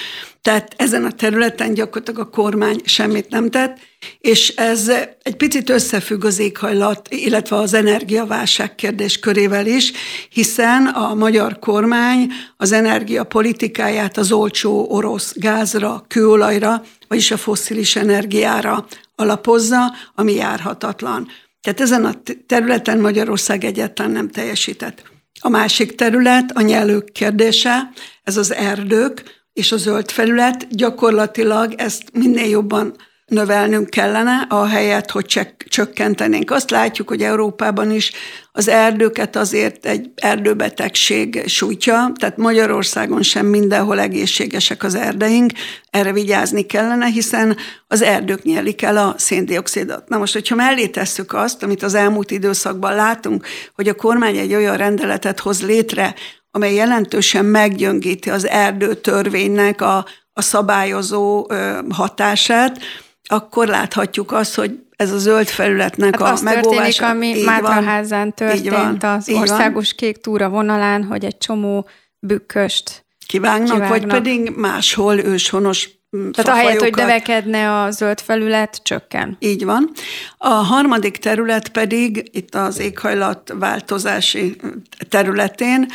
Tehát 0.48 0.74
ezen 0.78 1.06
a 1.06 1.12
területen 1.12 1.74
gyakorlatilag 1.74 2.20
a 2.20 2.30
kormány 2.30 2.80
semmit 2.84 3.30
nem 3.30 3.50
tett, 3.50 3.78
és 4.20 4.50
ez 4.50 4.92
egy 5.22 5.36
picit 5.36 5.70
összefügg 5.70 6.26
az 6.26 6.40
éghajlat, 6.40 7.08
illetve 7.10 7.56
az 7.56 7.74
energiaválság 7.74 8.76
kérdés 8.76 9.20
körével 9.20 9.66
is, 9.66 9.92
hiszen 10.30 10.86
a 10.86 11.14
magyar 11.14 11.60
kormány 11.60 12.32
az 12.58 12.72
energiapolitikáját 12.72 14.18
az 14.18 14.32
olcsó 14.32 14.86
orosz 14.90 15.34
gázra, 15.36 16.06
kőolajra, 16.08 16.84
vagyis 17.08 17.32
a 17.32 17.38
fosszilis 17.38 17.96
energiára 17.96 18.86
alapozza, 19.16 19.94
ami 20.16 20.34
járhatatlan. 20.34 21.28
Tehát 21.62 21.82
ezen 21.82 22.06
a 22.06 22.14
területen 22.46 23.00
Magyarország 23.00 23.64
egyáltalán 23.64 24.12
nem 24.12 24.30
teljesített. 24.30 25.04
A 25.40 25.50
másik 25.50 25.96
terület 25.96 26.52
a 26.52 26.62
nyelők 26.62 27.12
kérdése, 27.12 27.92
ez 28.24 28.38
az 28.38 28.54
erdők, 28.54 29.36
és 29.58 29.72
a 29.72 29.78
zöld 29.78 30.12
felület, 30.12 30.68
gyakorlatilag 30.70 31.74
ezt 31.78 32.04
minél 32.14 32.50
jobban 32.50 32.96
növelnünk 33.26 33.90
kellene, 33.90 34.46
a 34.50 34.66
helyet, 34.66 35.12
hogy 35.12 35.56
csökkentenénk. 35.70 36.52
Azt 36.52 36.70
látjuk, 36.70 37.08
hogy 37.08 37.22
Európában 37.22 37.92
is 37.92 38.12
az 38.52 38.68
erdőket 38.68 39.36
azért 39.36 39.86
egy 39.86 40.10
erdőbetegség 40.16 41.44
sújtja, 41.48 42.12
tehát 42.20 42.38
Magyarországon 42.38 43.22
sem 43.22 43.46
mindenhol 43.46 44.00
egészségesek 44.00 44.84
az 44.84 44.96
erdeink, 44.96 45.52
erre 45.90 46.12
vigyázni 46.12 46.66
kellene, 46.66 47.06
hiszen 47.06 47.58
az 47.88 48.02
erdők 48.02 48.44
nyelik 48.44 48.82
el 48.82 48.98
a 48.98 49.16
széndiokszidot. 49.18 50.10
Na 50.10 50.18
most, 50.18 50.34
hogyha 50.34 50.56
mellé 50.56 50.88
tesszük 50.88 51.34
azt, 51.34 51.64
amit 51.64 51.84
az 51.84 51.94
elmúlt 51.94 52.32
időszakban 52.32 52.96
látunk, 52.96 53.46
hogy 53.76 53.88
a 53.88 53.96
kormány 53.96 54.38
egy 54.38 54.54
olyan 54.54 54.78
rendeletet 54.78 55.40
hoz 55.40 55.62
létre, 55.62 56.16
amely 56.58 56.74
jelentősen 56.74 57.46
meggyöngíti 57.46 58.30
az 58.30 58.48
erdőtörvénynek 58.48 59.82
a, 59.82 60.06
a 60.34 60.42
szabályozó 60.42 61.48
hatását, 61.90 62.80
akkor 63.24 63.68
láthatjuk 63.68 64.32
azt, 64.32 64.56
hogy 64.56 64.72
ez 64.96 65.12
a 65.12 65.18
zöld 65.18 65.48
felületnek 65.48 66.20
hát 66.20 66.30
a 66.30 66.32
az 66.32 66.42
megóvása. 66.42 66.80
történik, 66.80 67.02
ami 67.02 67.44
Mátraházán 67.44 68.34
történt 68.34 69.02
van, 69.02 69.18
az 69.18 69.30
országos 69.30 69.94
kék 69.94 70.18
túra 70.18 70.50
vonalán, 70.50 71.04
hogy 71.04 71.26
egy 71.26 71.38
csomó 71.38 71.88
bükköst 72.20 73.06
kivágnak, 73.28 73.66
kivágnak, 73.66 73.90
vagy 73.90 74.06
pedig 74.06 74.52
máshol 74.56 75.18
őshonos 75.20 75.90
tehát 76.32 76.60
ahelyett, 76.60 76.80
hogy 76.80 76.96
növekedne 76.96 77.82
a 77.82 77.92
zöld 77.92 78.20
felület, 78.20 78.80
csökken. 78.84 79.38
Így 79.40 79.66
van. 79.66 79.92
A 80.38 80.48
harmadik 80.48 81.18
terület 81.18 81.70
pedig 81.70 82.30
itt 82.32 82.56
az 82.56 82.80
éghajlat 82.80 83.54
változási 83.60 84.56
területén 85.10 85.88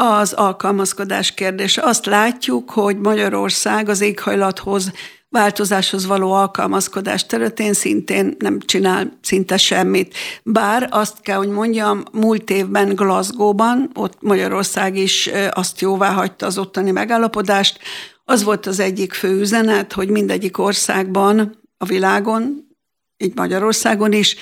az 0.00 0.32
alkalmazkodás 0.32 1.34
kérdése. 1.34 1.82
Azt 1.82 2.06
látjuk, 2.06 2.70
hogy 2.70 2.98
Magyarország 2.98 3.88
az 3.88 4.00
éghajlathoz 4.00 4.92
változáshoz 5.30 6.06
való 6.06 6.32
alkalmazkodás 6.32 7.26
területén 7.26 7.72
szintén 7.72 8.36
nem 8.38 8.58
csinál 8.60 9.18
szinte 9.20 9.56
semmit. 9.56 10.14
Bár 10.42 10.88
azt 10.90 11.20
kell, 11.20 11.36
hogy 11.36 11.48
mondjam, 11.48 12.02
múlt 12.12 12.50
évben 12.50 12.94
Glasgow-ban, 12.94 13.90
ott 13.94 14.22
Magyarország 14.22 14.96
is 14.96 15.30
azt 15.50 15.80
jóvá 15.80 16.12
hagyta 16.12 16.46
az 16.46 16.58
ottani 16.58 16.90
megállapodást, 16.90 17.78
az 18.24 18.42
volt 18.42 18.66
az 18.66 18.80
egyik 18.80 19.12
fő 19.12 19.40
üzenet, 19.40 19.92
hogy 19.92 20.08
mindegyik 20.08 20.58
országban 20.58 21.58
a 21.78 21.84
világon, 21.84 22.66
így 23.16 23.32
Magyarországon 23.34 24.12
is 24.12 24.36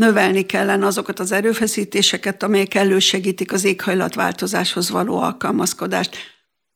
növelni 0.00 0.46
kellene 0.46 0.86
azokat 0.86 1.18
az 1.18 1.32
erőfeszítéseket, 1.32 2.42
amelyek 2.42 2.74
elősegítik 2.74 3.52
az 3.52 3.64
éghajlatváltozáshoz 3.64 4.90
való 4.90 5.18
alkalmazkodást. 5.18 6.16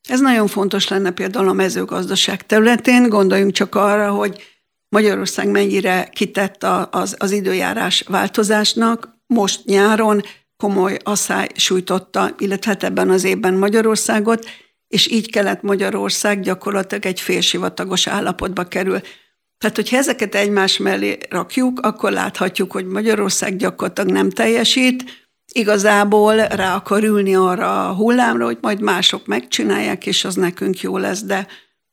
Ez 0.08 0.20
nagyon 0.20 0.46
fontos 0.46 0.88
lenne 0.88 1.10
például 1.10 1.48
a 1.48 1.52
mezőgazdaság 1.52 2.46
területén. 2.46 3.08
Gondoljunk 3.08 3.52
csak 3.52 3.74
arra, 3.74 4.10
hogy 4.10 4.42
Magyarország 4.88 5.48
mennyire 5.48 6.08
kitett 6.12 6.64
az, 6.90 7.16
az 7.18 7.30
időjárás 7.30 8.04
változásnak. 8.08 9.08
Most 9.26 9.64
nyáron 9.64 10.22
komoly 10.56 10.98
asszály 11.02 11.48
sújtotta, 11.54 12.34
illetve 12.38 12.70
hát 12.70 12.82
ebben 12.82 13.10
az 13.10 13.24
évben 13.24 13.54
Magyarországot, 13.54 14.46
és 14.88 15.10
így 15.10 15.30
kellett 15.30 15.62
Magyarország 15.62 16.40
gyakorlatilag 16.40 17.06
egy 17.06 17.20
félsivatagos 17.20 18.06
állapotba 18.06 18.64
kerül. 18.64 19.00
Tehát, 19.58 19.76
hogyha 19.76 19.96
ezeket 19.96 20.34
egymás 20.34 20.78
mellé 20.78 21.18
rakjuk, 21.30 21.80
akkor 21.80 22.12
láthatjuk, 22.12 22.72
hogy 22.72 22.86
Magyarország 22.86 23.56
gyakorlatilag 23.56 24.10
nem 24.10 24.30
teljesít, 24.30 25.04
igazából 25.52 26.36
rá 26.36 26.74
akar 26.74 27.04
ülni 27.04 27.34
arra 27.34 27.88
a 27.88 27.94
hullámra, 27.94 28.44
hogy 28.44 28.58
majd 28.60 28.80
mások 28.80 29.26
megcsinálják, 29.26 30.06
és 30.06 30.24
az 30.24 30.34
nekünk 30.34 30.80
jó 30.80 30.98
lesz, 30.98 31.22
de, 31.22 31.46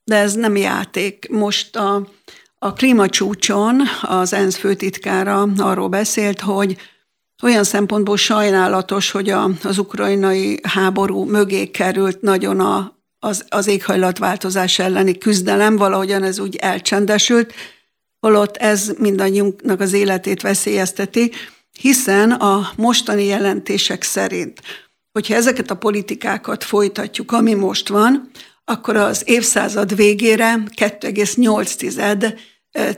de 0.03 0.15
ez 0.15 0.33
nem 0.33 0.55
játék. 0.55 1.27
Most 1.29 1.75
a, 1.75 2.07
a 2.57 2.73
klímacsúcson 2.73 3.81
az 4.01 4.33
ENSZ 4.33 4.57
főtitkára 4.57 5.47
arról 5.57 5.87
beszélt, 5.87 6.41
hogy 6.41 6.77
olyan 7.43 7.63
szempontból 7.63 8.17
sajnálatos, 8.17 9.11
hogy 9.11 9.29
a, 9.29 9.49
az 9.63 9.77
ukrajnai 9.77 10.59
háború 10.63 11.23
mögé 11.23 11.71
került 11.71 12.21
nagyon 12.21 12.59
a, 12.59 13.00
az, 13.23 13.45
az 13.49 13.67
éghajlatváltozás 13.67 14.79
elleni 14.79 15.17
küzdelem, 15.17 15.75
valahogyan 15.75 16.23
ez 16.23 16.39
úgy 16.39 16.55
elcsendesült, 16.55 17.53
holott 18.19 18.57
ez 18.57 18.91
mindannyiunknak 18.97 19.79
az 19.79 19.93
életét 19.93 20.41
veszélyezteti, 20.41 21.31
hiszen 21.79 22.31
a 22.31 22.71
mostani 22.75 23.25
jelentések 23.25 24.03
szerint, 24.03 24.61
hogyha 25.11 25.35
ezeket 25.35 25.71
a 25.71 25.77
politikákat 25.77 26.63
folytatjuk, 26.63 27.31
ami 27.31 27.53
most 27.53 27.87
van, 27.87 28.29
akkor 28.65 28.95
az 28.95 29.23
évszázad 29.25 29.95
végére 29.95 30.63
2,8 30.75 32.37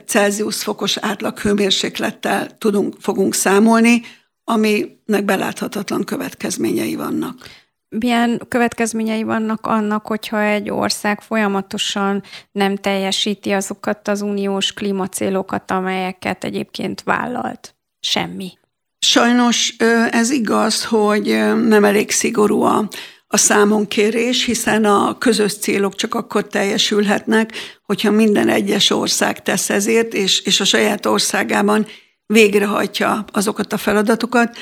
Celsius 0.05 0.63
fokos 0.63 0.97
átlag 0.97 1.39
hőmérséklettel 1.39 2.57
tudunk, 2.57 2.95
fogunk 2.99 3.33
számolni, 3.33 4.01
aminek 4.43 5.25
beláthatatlan 5.25 6.03
következményei 6.03 6.95
vannak 6.95 7.62
milyen 7.99 8.41
következményei 8.47 9.23
vannak 9.23 9.67
annak, 9.67 10.07
hogyha 10.07 10.41
egy 10.41 10.69
ország 10.69 11.21
folyamatosan 11.21 12.23
nem 12.51 12.75
teljesíti 12.75 13.51
azokat 13.51 14.07
az 14.07 14.21
uniós 14.21 14.73
klímacélokat, 14.73 15.71
amelyeket 15.71 16.43
egyébként 16.43 17.01
vállalt? 17.03 17.75
Semmi. 17.99 18.57
Sajnos 18.99 19.75
ez 20.09 20.29
igaz, 20.29 20.85
hogy 20.85 21.25
nem 21.67 21.83
elég 21.83 22.11
szigorú 22.11 22.61
a, 22.61 22.87
a 23.27 23.37
számonkérés, 23.37 24.45
hiszen 24.45 24.85
a 24.85 25.17
közös 25.17 25.57
célok 25.57 25.95
csak 25.95 26.15
akkor 26.15 26.47
teljesülhetnek, 26.47 27.51
hogyha 27.83 28.11
minden 28.11 28.49
egyes 28.49 28.89
ország 28.89 29.41
tesz 29.41 29.69
ezért, 29.69 30.13
és, 30.13 30.39
és 30.39 30.59
a 30.59 30.65
saját 30.65 31.05
országában 31.05 31.85
végrehajtja 32.25 33.25
azokat 33.31 33.73
a 33.73 33.77
feladatokat. 33.77 34.57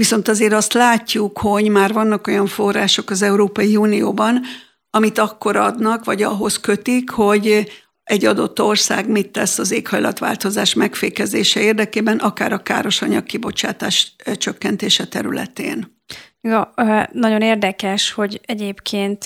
Viszont 0.00 0.28
azért 0.28 0.52
azt 0.52 0.72
látjuk, 0.72 1.38
hogy 1.38 1.68
már 1.68 1.92
vannak 1.92 2.26
olyan 2.26 2.46
források 2.46 3.10
az 3.10 3.22
Európai 3.22 3.76
Unióban, 3.76 4.40
amit 4.90 5.18
akkor 5.18 5.56
adnak, 5.56 6.04
vagy 6.04 6.22
ahhoz 6.22 6.60
kötik, 6.60 7.10
hogy 7.10 7.70
egy 8.04 8.24
adott 8.24 8.60
ország 8.60 9.08
mit 9.08 9.30
tesz 9.30 9.58
az 9.58 9.70
éghajlatváltozás 9.70 10.74
megfékezése 10.74 11.60
érdekében, 11.60 12.18
akár 12.18 12.52
a 12.52 12.62
károsanyag 12.62 13.22
kibocsátás 13.22 14.16
csökkentése 14.36 15.06
területén. 15.06 16.00
Ja, 16.40 16.74
nagyon 17.12 17.40
érdekes, 17.40 18.12
hogy 18.12 18.40
egyébként 18.44 19.24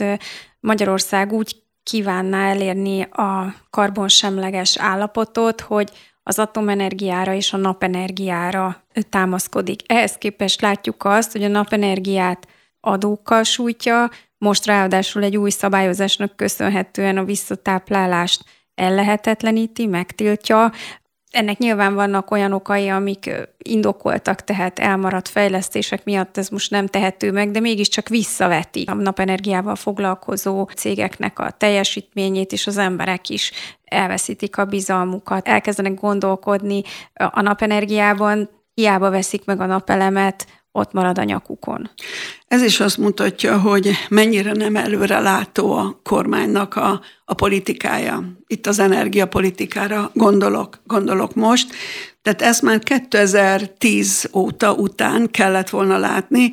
Magyarország 0.60 1.32
úgy 1.32 1.56
kívánná 1.82 2.48
elérni 2.48 3.02
a 3.02 3.54
karbonsemleges 3.70 4.78
állapotot, 4.78 5.60
hogy 5.60 5.90
az 6.26 6.38
atomenergiára 6.38 7.34
és 7.34 7.52
a 7.52 7.56
napenergiára 7.56 8.84
támaszkodik. 9.10 9.80
Ehhez 9.86 10.16
képest 10.16 10.60
látjuk 10.60 11.04
azt, 11.04 11.32
hogy 11.32 11.42
a 11.42 11.48
napenergiát 11.48 12.48
adókkal 12.80 13.42
sújtja, 13.42 14.10
most 14.38 14.66
ráadásul 14.66 15.22
egy 15.22 15.36
új 15.36 15.50
szabályozásnak 15.50 16.36
köszönhetően 16.36 17.16
a 17.16 17.24
visszatáplálást 17.24 18.44
ellehetetleníti, 18.74 19.86
megtiltja. 19.86 20.72
Ennek 21.34 21.58
nyilván 21.58 21.94
vannak 21.94 22.30
olyan 22.30 22.52
okai, 22.52 22.88
amik 22.88 23.30
indokoltak, 23.58 24.44
tehát 24.44 24.78
elmaradt 24.78 25.28
fejlesztések 25.28 26.04
miatt 26.04 26.36
ez 26.36 26.48
most 26.48 26.70
nem 26.70 26.86
tehető 26.86 27.32
meg, 27.32 27.50
de 27.50 27.60
mégiscsak 27.60 28.08
visszaveti 28.08 28.84
a 28.86 28.94
napenergiával 28.94 29.74
foglalkozó 29.74 30.64
cégeknek 30.64 31.38
a 31.38 31.50
teljesítményét, 31.50 32.52
és 32.52 32.66
az 32.66 32.76
emberek 32.76 33.28
is 33.28 33.52
elveszítik 33.84 34.58
a 34.58 34.64
bizalmukat, 34.64 35.48
elkezdenek 35.48 36.00
gondolkodni 36.00 36.82
a 37.14 37.40
napenergiában, 37.40 38.50
hiába 38.74 39.10
veszik 39.10 39.44
meg 39.44 39.60
a 39.60 39.66
napelemet, 39.66 40.46
ott 40.76 40.92
marad 40.92 41.18
a 41.18 41.24
nyakukon. 41.24 41.90
Ez 42.48 42.62
is 42.62 42.80
azt 42.80 42.98
mutatja, 42.98 43.58
hogy 43.58 43.90
mennyire 44.08 44.52
nem 44.52 44.76
előre 44.76 45.20
látó 45.20 45.72
a 45.72 46.00
kormánynak 46.02 46.76
a, 46.76 47.00
a 47.24 47.34
politikája. 47.34 48.24
Itt 48.46 48.66
az 48.66 48.78
energiapolitikára 48.78 50.10
gondolok, 50.14 50.80
gondolok 50.86 51.34
most. 51.34 51.74
Tehát 52.22 52.42
ezt 52.42 52.62
már 52.62 52.78
2010 52.78 54.28
óta 54.32 54.72
után 54.72 55.30
kellett 55.30 55.70
volna 55.70 55.98
látni, 55.98 56.50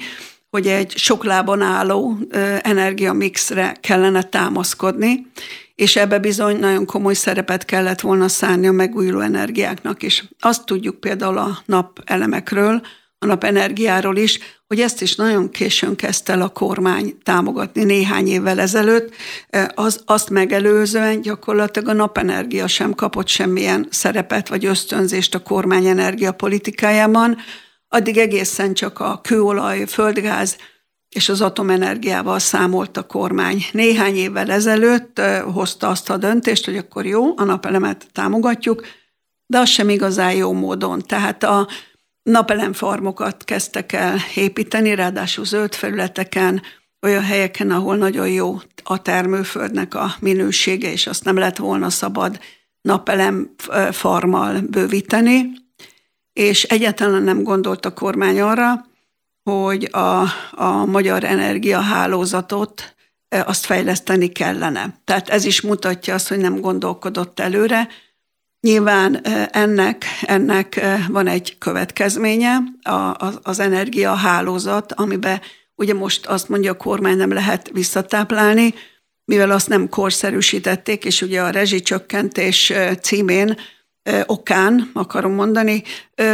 hogy 0.50 0.68
egy 0.68 0.98
sok 0.98 1.24
lábon 1.24 1.62
álló 1.62 2.18
energiamixre 2.62 3.76
kellene 3.82 4.24
támaszkodni, 4.24 5.28
és 5.76 5.96
ebbe 5.96 6.20
bizony 6.20 6.60
nagyon 6.60 6.86
komoly 6.86 7.14
szerepet 7.14 7.66
kellett 7.66 8.02
volna 8.02 8.28
szárni 8.28 8.68
a 8.68 8.72
megújuló 8.72 9.20
energiáknak 9.20 10.04
is. 10.04 10.24
Azt 10.40 10.66
tudjuk 10.66 11.00
például 11.00 11.38
a 11.38 11.62
napelemekről, 11.66 12.82
a 13.24 13.28
napenergiáról 13.28 14.18
is, 14.18 14.40
hogy 14.68 14.80
ezt 14.80 15.02
is 15.02 15.16
nagyon 15.16 15.50
későn 15.50 15.96
kezdte 15.96 16.34
el 16.34 16.42
a 16.42 16.50
kormány 16.50 17.18
támogatni 17.24 17.84
néhány 17.84 18.28
évvel 18.28 18.60
ezelőtt. 18.60 19.14
Az, 19.76 20.02
azt 20.06 20.30
megelőzően 20.30 21.22
gyakorlatilag 21.22 21.88
a 21.90 21.94
napenergia 21.94 22.68
sem 22.68 22.94
kapott 22.94 23.28
semmilyen 23.28 23.88
szerepet 23.90 24.48
vagy 24.48 24.66
ösztönzést 24.66 25.36
a 25.36 25.40
kormány 25.40 25.86
energiapolitikájában. 25.86 27.38
Addig 27.88 28.18
egészen 28.18 28.74
csak 28.74 29.00
a 29.00 29.20
kőolaj, 29.24 29.86
földgáz 29.86 30.58
és 31.10 31.30
az 31.30 31.42
atomenergiával 31.42 32.40
számolt 32.40 32.98
a 32.98 33.04
kormány. 33.04 33.66
Néhány 33.72 34.16
évvel 34.16 34.52
ezelőtt 34.52 35.22
hozta 35.54 35.88
azt 35.88 36.10
a 36.10 36.18
döntést, 36.18 36.66
hogy 36.66 36.78
akkor 36.78 37.06
jó, 37.06 37.38
a 37.38 37.44
napelemet 37.44 38.08
támogatjuk, 38.12 38.86
de 39.46 39.60
az 39.60 39.70
sem 39.70 39.90
igazán 39.90 40.34
jó 40.34 40.54
módon. 40.54 41.02
Tehát 41.02 41.44
a 41.44 41.68
napelemfarmokat 42.24 43.44
kezdtek 43.44 43.92
el 43.94 44.18
építeni, 44.36 44.96
ráadásul 44.96 45.46
zöld 45.46 45.74
felületeken, 45.76 46.62
olyan 47.02 47.24
helyeken, 47.24 47.72
ahol 47.72 47.96
nagyon 47.96 48.30
jó 48.30 48.58
a 48.84 49.02
termőföldnek 49.02 49.96
a 49.96 50.16
minősége, 50.20 50.92
és 50.92 51.08
azt 51.08 51.24
nem 51.24 51.38
lett 51.38 51.58
volna 51.58 51.90
szabad 51.90 52.40
napelem 52.82 53.56
farmal 53.92 54.60
bővíteni, 54.60 55.52
és 56.34 56.64
egyáltalán 56.64 57.24
nem 57.24 57.44
gondolt 57.44 57.86
a 57.86 57.94
kormány 57.94 58.42
arra, 58.42 58.86
hogy 59.44 59.90
a, 59.92 60.22
a 60.52 60.86
magyar 60.86 61.24
energiahálózatot 61.24 62.96
azt 63.30 63.66
fejleszteni 63.66 64.28
kellene. 64.28 65.02
Tehát 65.04 65.30
ez 65.30 65.46
is 65.46 65.62
mutatja 65.62 66.14
azt, 66.14 66.28
hogy 66.28 66.38
nem 66.38 66.60
gondolkodott 66.60 67.40
előre, 67.40 67.88
Nyilván 68.62 69.26
ennek, 69.52 70.06
ennek 70.22 70.82
van 71.08 71.28
egy 71.28 71.58
következménye, 71.58 72.58
az 73.42 73.60
energiahálózat, 73.60 74.94
amiben 74.94 75.42
ugye 75.76 75.94
most 75.94 76.26
azt 76.26 76.50
mondja 76.50 76.72
a 76.72 76.78
kormány 76.78 77.18
nem 77.18 77.34
lehet 77.34 77.70
visszatáplálni, 77.74 78.74
mivel 79.26 79.52
azt 79.52 79.68
nem 79.68 79.90
korszerűsítették, 79.90 81.06
és 81.06 81.22
ugye 81.22 81.42
a 81.42 81.50
rezsicsökkentés 81.50 82.74
címén 83.02 83.58
okán, 84.26 84.90
akarom 84.94 85.34
mondani, 85.34 85.84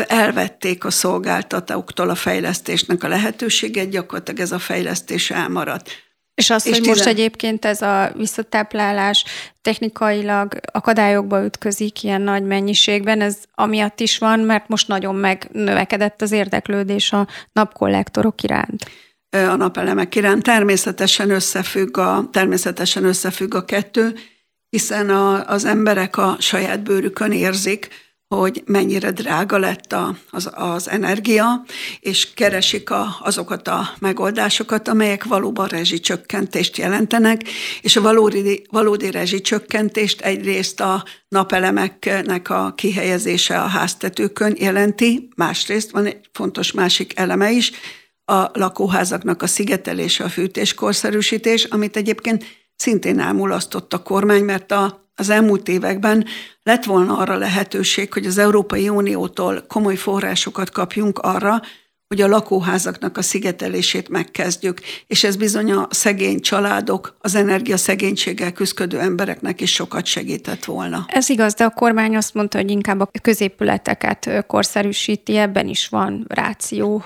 elvették 0.07 0.85
a 0.85 0.91
szolgáltatóktól 0.91 2.09
a 2.09 2.15
fejlesztésnek 2.15 3.03
a 3.03 3.07
lehetőséget, 3.07 3.89
gyakorlatilag 3.89 4.39
ez 4.39 4.51
a 4.51 4.59
fejlesztés 4.59 5.31
elmaradt. 5.31 5.89
És 6.37 6.49
az, 6.49 6.65
és 6.65 6.71
hogy 6.71 6.81
tizen... 6.81 6.95
most 6.95 7.07
egyébként 7.07 7.65
ez 7.65 7.81
a 7.81 8.11
visszatáplálás 8.15 9.23
technikailag 9.61 10.59
akadályokba 10.71 11.45
ütközik 11.45 12.03
ilyen 12.03 12.21
nagy 12.21 12.43
mennyiségben, 12.43 13.21
ez 13.21 13.37
amiatt 13.55 13.99
is 13.99 14.17
van, 14.17 14.39
mert 14.39 14.67
most 14.67 14.87
nagyon 14.87 15.15
megnövekedett 15.15 16.21
az 16.21 16.31
érdeklődés 16.31 17.11
a 17.11 17.27
napkollektorok 17.53 18.43
iránt. 18.43 18.91
A 19.29 19.55
napelemek 19.55 20.15
iránt 20.15 20.43
természetesen 20.43 21.29
összefügg 21.29 21.97
a, 21.97 22.29
természetesen 22.31 23.03
összefügg 23.03 23.53
a 23.53 23.65
kettő, 23.65 24.15
hiszen 24.69 25.09
a, 25.09 25.49
az 25.49 25.65
emberek 25.65 26.17
a 26.17 26.35
saját 26.39 26.83
bőrükön 26.83 27.31
érzik, 27.31 27.87
hogy 28.27 28.63
mennyire 28.65 29.11
drága 29.11 29.57
lett 29.57 29.93
a, 29.93 30.15
az, 30.29 30.49
az 30.53 30.89
energia, 30.89 31.63
és 31.99 32.33
keresik 32.33 32.89
a, 32.89 33.17
azokat 33.21 33.67
a 33.67 33.89
megoldásokat, 33.99 34.87
amelyek 34.87 35.23
valóban 35.23 35.67
rezsicsökkentést 35.67 36.77
jelentenek, 36.77 37.41
és 37.81 37.95
a 37.95 38.01
valódi, 38.01 38.65
valódi 38.71 39.11
rezsicsökkentést 39.11 40.21
egyrészt 40.21 40.79
a 40.79 41.03
napelemeknek 41.27 42.49
a 42.49 42.73
kihelyezése 42.75 43.61
a 43.61 43.67
háztetőkön 43.67 44.55
jelenti, 44.59 45.29
másrészt 45.35 45.91
van 45.91 46.05
egy 46.05 46.19
fontos 46.31 46.71
másik 46.71 47.19
eleme 47.19 47.51
is, 47.51 47.71
a 48.25 48.49
lakóházaknak 48.53 49.41
a 49.41 49.47
szigetelése, 49.47 50.23
a 50.23 50.29
fűtéskorszerűsítés, 50.29 51.63
amit 51.63 51.97
egyébként 51.97 52.45
szintén 52.75 53.19
elmulasztott 53.19 53.93
a 53.93 54.03
kormány, 54.03 54.43
mert 54.43 54.71
a 54.71 55.06
az 55.19 55.29
elmúlt 55.29 55.67
években 55.67 56.25
lett 56.63 56.83
volna 56.83 57.17
arra 57.17 57.37
lehetőség, 57.37 58.13
hogy 58.13 58.25
az 58.25 58.37
Európai 58.37 58.89
Uniótól 58.89 59.65
komoly 59.67 59.95
forrásokat 59.95 60.69
kapjunk 60.69 61.19
arra, 61.19 61.61
hogy 62.07 62.21
a 62.21 62.27
lakóházaknak 62.27 63.17
a 63.17 63.21
szigetelését 63.21 64.09
megkezdjük, 64.09 64.79
és 65.07 65.23
ez 65.23 65.35
bizony 65.35 65.71
a 65.71 65.87
szegény 65.89 66.39
családok, 66.39 67.17
az 67.19 67.35
energiaszegénységgel 67.35 68.51
küzdő 68.51 68.99
embereknek 68.99 69.61
is 69.61 69.73
sokat 69.73 70.05
segített 70.05 70.65
volna. 70.65 71.05
Ez 71.07 71.29
igaz, 71.29 71.53
de 71.53 71.63
a 71.63 71.69
kormány 71.69 72.15
azt 72.15 72.33
mondta, 72.33 72.57
hogy 72.57 72.69
inkább 72.69 72.99
a 72.99 73.09
középületeket 73.21 74.45
korszerűsíti, 74.47 75.37
ebben 75.37 75.67
is 75.67 75.87
van 75.87 76.25
ráció. 76.27 77.03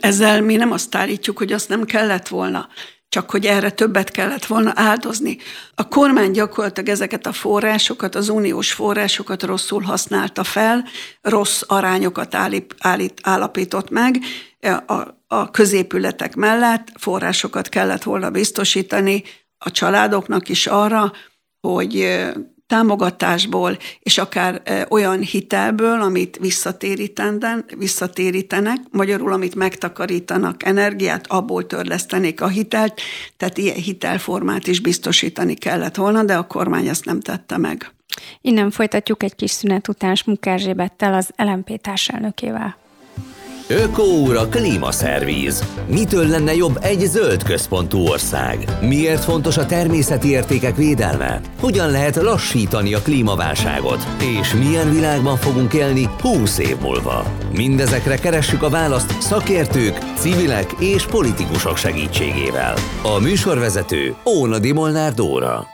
Ezzel 0.00 0.42
mi 0.42 0.56
nem 0.56 0.72
azt 0.72 0.94
állítjuk, 0.94 1.38
hogy 1.38 1.52
azt 1.52 1.68
nem 1.68 1.84
kellett 1.84 2.28
volna 2.28 2.68
csak 3.12 3.30
hogy 3.30 3.46
erre 3.46 3.70
többet 3.70 4.10
kellett 4.10 4.44
volna 4.44 4.72
áldozni. 4.74 5.38
A 5.74 5.88
kormány 5.88 6.30
gyakorlatilag 6.30 6.88
ezeket 6.88 7.26
a 7.26 7.32
forrásokat, 7.32 8.14
az 8.14 8.28
uniós 8.28 8.72
forrásokat 8.72 9.42
rosszul 9.42 9.82
használta 9.82 10.44
fel, 10.44 10.84
rossz 11.20 11.62
arányokat 11.66 12.34
állít, 12.34 12.74
állít, 12.78 13.20
állapított 13.22 13.90
meg, 13.90 14.18
a, 14.86 14.94
a 15.26 15.50
középületek 15.50 16.34
mellett 16.34 16.88
forrásokat 16.94 17.68
kellett 17.68 18.02
volna 18.02 18.30
biztosítani 18.30 19.22
a 19.58 19.70
családoknak 19.70 20.48
is 20.48 20.66
arra, 20.66 21.12
hogy 21.60 22.22
támogatásból, 22.72 23.78
és 24.00 24.18
akár 24.18 24.62
olyan 24.88 25.20
hitelből, 25.20 26.00
amit 26.00 26.38
visszatérítenek, 27.78 28.78
magyarul, 28.90 29.32
amit 29.32 29.54
megtakarítanak 29.54 30.64
energiát, 30.64 31.26
abból 31.26 31.66
törlesztenék 31.66 32.40
a 32.40 32.48
hitelt, 32.48 33.00
tehát 33.36 33.58
ilyen 33.58 33.76
hitelformát 33.76 34.66
is 34.66 34.80
biztosítani 34.80 35.54
kellett 35.54 35.94
volna, 35.94 36.22
de 36.24 36.36
a 36.36 36.46
kormány 36.46 36.86
ezt 36.86 37.04
nem 37.04 37.20
tette 37.20 37.58
meg. 37.58 37.92
Innen 38.40 38.70
folytatjuk 38.70 39.22
egy 39.22 39.34
kis 39.34 39.50
szünet 39.50 39.88
után 39.88 40.14
Smuk 40.14 40.46
Erzsébettel, 40.46 41.14
az 41.14 41.30
LMP 41.36 41.80
társelnökével. 41.80 42.76
Ökóúra 43.72 44.48
klímaszervíz. 44.48 45.64
Mitől 45.86 46.26
lenne 46.26 46.54
jobb 46.54 46.78
egy 46.80 47.00
zöld 47.00 47.42
központú 47.42 47.98
ország? 47.98 48.64
Miért 48.80 49.24
fontos 49.24 49.56
a 49.56 49.66
természeti 49.66 50.28
értékek 50.28 50.76
védelme? 50.76 51.40
Hogyan 51.60 51.90
lehet 51.90 52.16
lassítani 52.16 52.94
a 52.94 53.02
klímaválságot? 53.02 54.06
És 54.40 54.54
milyen 54.54 54.90
világban 54.90 55.36
fogunk 55.36 55.72
élni 55.72 56.08
20 56.20 56.58
év 56.58 56.76
múlva? 56.80 57.24
Mindezekre 57.52 58.16
keressük 58.16 58.62
a 58.62 58.70
választ 58.70 59.20
szakértők, 59.20 59.98
civilek 60.16 60.72
és 60.78 61.06
politikusok 61.06 61.76
segítségével. 61.76 62.74
A 63.02 63.18
műsorvezető 63.18 64.14
Óna 64.26 64.58
Molnár 64.74 65.12
Dóra. 65.12 65.71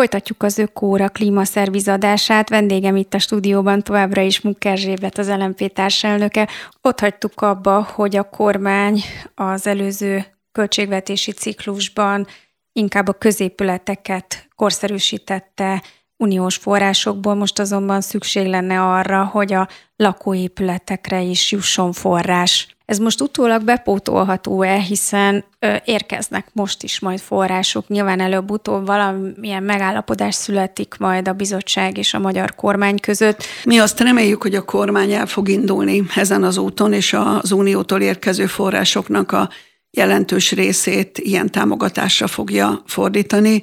Folytatjuk 0.00 0.42
az 0.42 0.58
Ökóra 0.58 1.08
klímaszervizadását. 1.08 2.48
Vendégem 2.48 2.96
itt 2.96 3.14
a 3.14 3.18
stúdióban 3.18 3.82
továbbra 3.82 4.20
is 4.20 4.40
Munkerzsébet, 4.40 5.18
az 5.18 5.28
LMP 5.28 5.72
társelnöke. 5.72 6.48
Ott 6.82 7.00
hagytuk 7.00 7.40
abba, 7.40 7.82
hogy 7.82 8.16
a 8.16 8.22
kormány 8.22 9.02
az 9.34 9.66
előző 9.66 10.26
költségvetési 10.52 11.32
ciklusban 11.32 12.26
inkább 12.72 13.08
a 13.08 13.12
középületeket 13.12 14.48
korszerűsítette 14.54 15.82
uniós 16.16 16.56
forrásokból, 16.56 17.34
most 17.34 17.58
azonban 17.58 18.00
szükség 18.00 18.46
lenne 18.46 18.82
arra, 18.82 19.24
hogy 19.24 19.52
a 19.52 19.68
lakóépületekre 19.96 21.20
is 21.20 21.52
jusson 21.52 21.92
forrás. 21.92 22.76
Ez 22.90 22.98
most 22.98 23.20
utólag 23.20 23.64
bepótolható-e, 23.64 24.78
hiszen 24.78 25.44
ö, 25.58 25.74
érkeznek 25.84 26.48
most 26.52 26.82
is 26.82 27.00
majd 27.00 27.18
források. 27.18 27.88
Nyilván 27.88 28.20
előbb-utóbb 28.20 28.86
valamilyen 28.86 29.62
megállapodás 29.62 30.34
születik 30.34 30.94
majd 30.98 31.28
a 31.28 31.32
bizottság 31.32 31.98
és 31.98 32.14
a 32.14 32.18
magyar 32.18 32.54
kormány 32.54 33.00
között. 33.00 33.44
Mi 33.64 33.78
azt 33.78 34.00
reméljük, 34.00 34.42
hogy 34.42 34.54
a 34.54 34.64
kormány 34.64 35.12
el 35.12 35.26
fog 35.26 35.48
indulni 35.48 36.02
ezen 36.16 36.42
az 36.42 36.56
úton, 36.56 36.92
és 36.92 37.12
az 37.12 37.52
uniótól 37.52 38.00
érkező 38.00 38.46
forrásoknak 38.46 39.32
a 39.32 39.48
jelentős 39.90 40.52
részét 40.52 41.18
ilyen 41.18 41.50
támogatásra 41.50 42.26
fogja 42.26 42.82
fordítani. 42.86 43.62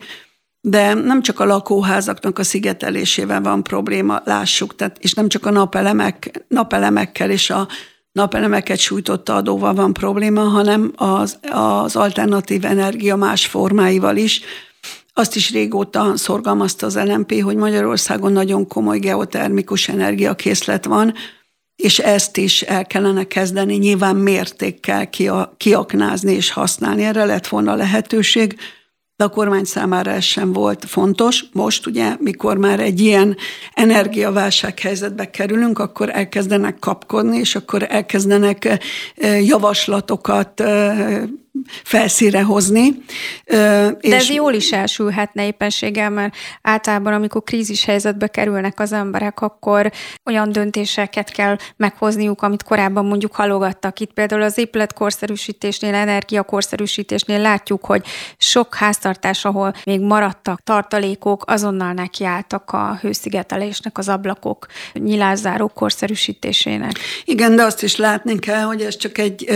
De 0.61 0.93
nem 0.93 1.21
csak 1.21 1.39
a 1.39 1.45
lakóházaknak 1.45 2.39
a 2.39 2.43
szigetelésével 2.43 3.41
van 3.41 3.63
probléma, 3.63 4.21
lássuk, 4.25 4.75
tehát, 4.75 4.97
és 4.99 5.13
nem 5.13 5.27
csak 5.27 5.45
a 5.45 5.51
napelemek, 5.51 6.45
napelemekkel 6.47 7.29
és 7.29 7.49
a 7.49 7.67
napelemeket 8.17 8.79
sújtotta 8.79 9.35
adóval 9.35 9.73
van 9.73 9.93
probléma, 9.93 10.41
hanem 10.41 10.91
az, 10.95 11.39
az 11.49 11.95
alternatív 11.95 12.65
energia 12.65 13.15
más 13.15 13.45
formáival 13.45 14.17
is. 14.17 14.41
Azt 15.13 15.35
is 15.35 15.51
régóta 15.51 16.11
szorgalmazta 16.15 16.85
az 16.85 16.95
LMP, 16.95 17.41
hogy 17.41 17.55
Magyarországon 17.55 18.31
nagyon 18.31 18.67
komoly 18.67 18.99
geotermikus 18.99 19.87
energiakészlet 19.87 20.85
van, 20.85 21.13
és 21.75 21.99
ezt 21.99 22.37
is 22.37 22.61
el 22.61 22.85
kellene 22.85 23.23
kezdeni 23.23 23.75
nyilván 23.75 24.15
mértékkel 24.15 25.09
kiaknázni 25.57 26.33
és 26.33 26.51
használni. 26.51 27.03
Erre 27.03 27.25
lett 27.25 27.47
volna 27.47 27.75
lehetőség 27.75 28.55
de 29.17 29.23
a 29.23 29.29
kormány 29.29 29.63
számára 29.63 30.11
ez 30.11 30.23
sem 30.23 30.53
volt 30.53 30.85
fontos. 30.85 31.45
Most 31.51 31.87
ugye, 31.87 32.15
mikor 32.19 32.57
már 32.57 32.79
egy 32.79 32.99
ilyen 32.99 33.37
energiaválság 33.73 34.79
helyzetbe 34.79 35.29
kerülünk, 35.29 35.79
akkor 35.79 36.09
elkezdenek 36.09 36.79
kapkodni, 36.79 37.37
és 37.37 37.55
akkor 37.55 37.85
elkezdenek 37.89 38.79
javaslatokat 39.41 40.63
felszíre 41.83 42.43
hozni. 42.43 43.03
De 43.45 43.97
és 43.99 44.13
ez 44.13 44.29
jól 44.29 44.53
is 44.53 44.71
elsülhetne 44.71 45.45
éppenséggel, 45.45 46.09
mert 46.09 46.35
általában, 46.61 47.13
amikor 47.13 47.43
krízis 47.43 47.85
helyzetbe 47.85 48.27
kerülnek 48.27 48.79
az 48.79 48.91
emberek, 48.91 49.41
akkor 49.41 49.91
olyan 50.25 50.51
döntéseket 50.51 51.29
kell 51.29 51.57
meghozniuk, 51.75 52.41
amit 52.41 52.63
korábban 52.63 53.05
mondjuk 53.05 53.35
halogattak. 53.35 53.99
Itt 53.99 54.13
például 54.13 54.41
az 54.41 54.57
épületkorszerűsítésnél, 54.57 55.93
energiakorszerűsítésnél 55.93 57.39
látjuk, 57.39 57.85
hogy 57.85 58.05
sok 58.37 58.75
háztartás, 58.75 59.45
ahol 59.45 59.73
még 59.85 59.99
maradtak 59.99 60.61
tartalékok, 60.63 61.43
azonnal 61.47 61.93
nekiálltak 61.93 62.71
a 62.71 62.97
hőszigetelésnek, 63.01 63.97
az 63.97 64.09
ablakok 64.09 64.65
nyilázárók 64.93 65.73
korszerűsítésének. 65.73 66.91
Igen, 67.25 67.55
de 67.55 67.63
azt 67.63 67.83
is 67.83 67.95
látni 67.95 68.39
kell, 68.39 68.61
hogy 68.61 68.81
ez 68.81 68.97
csak 68.97 69.17
egy 69.17 69.49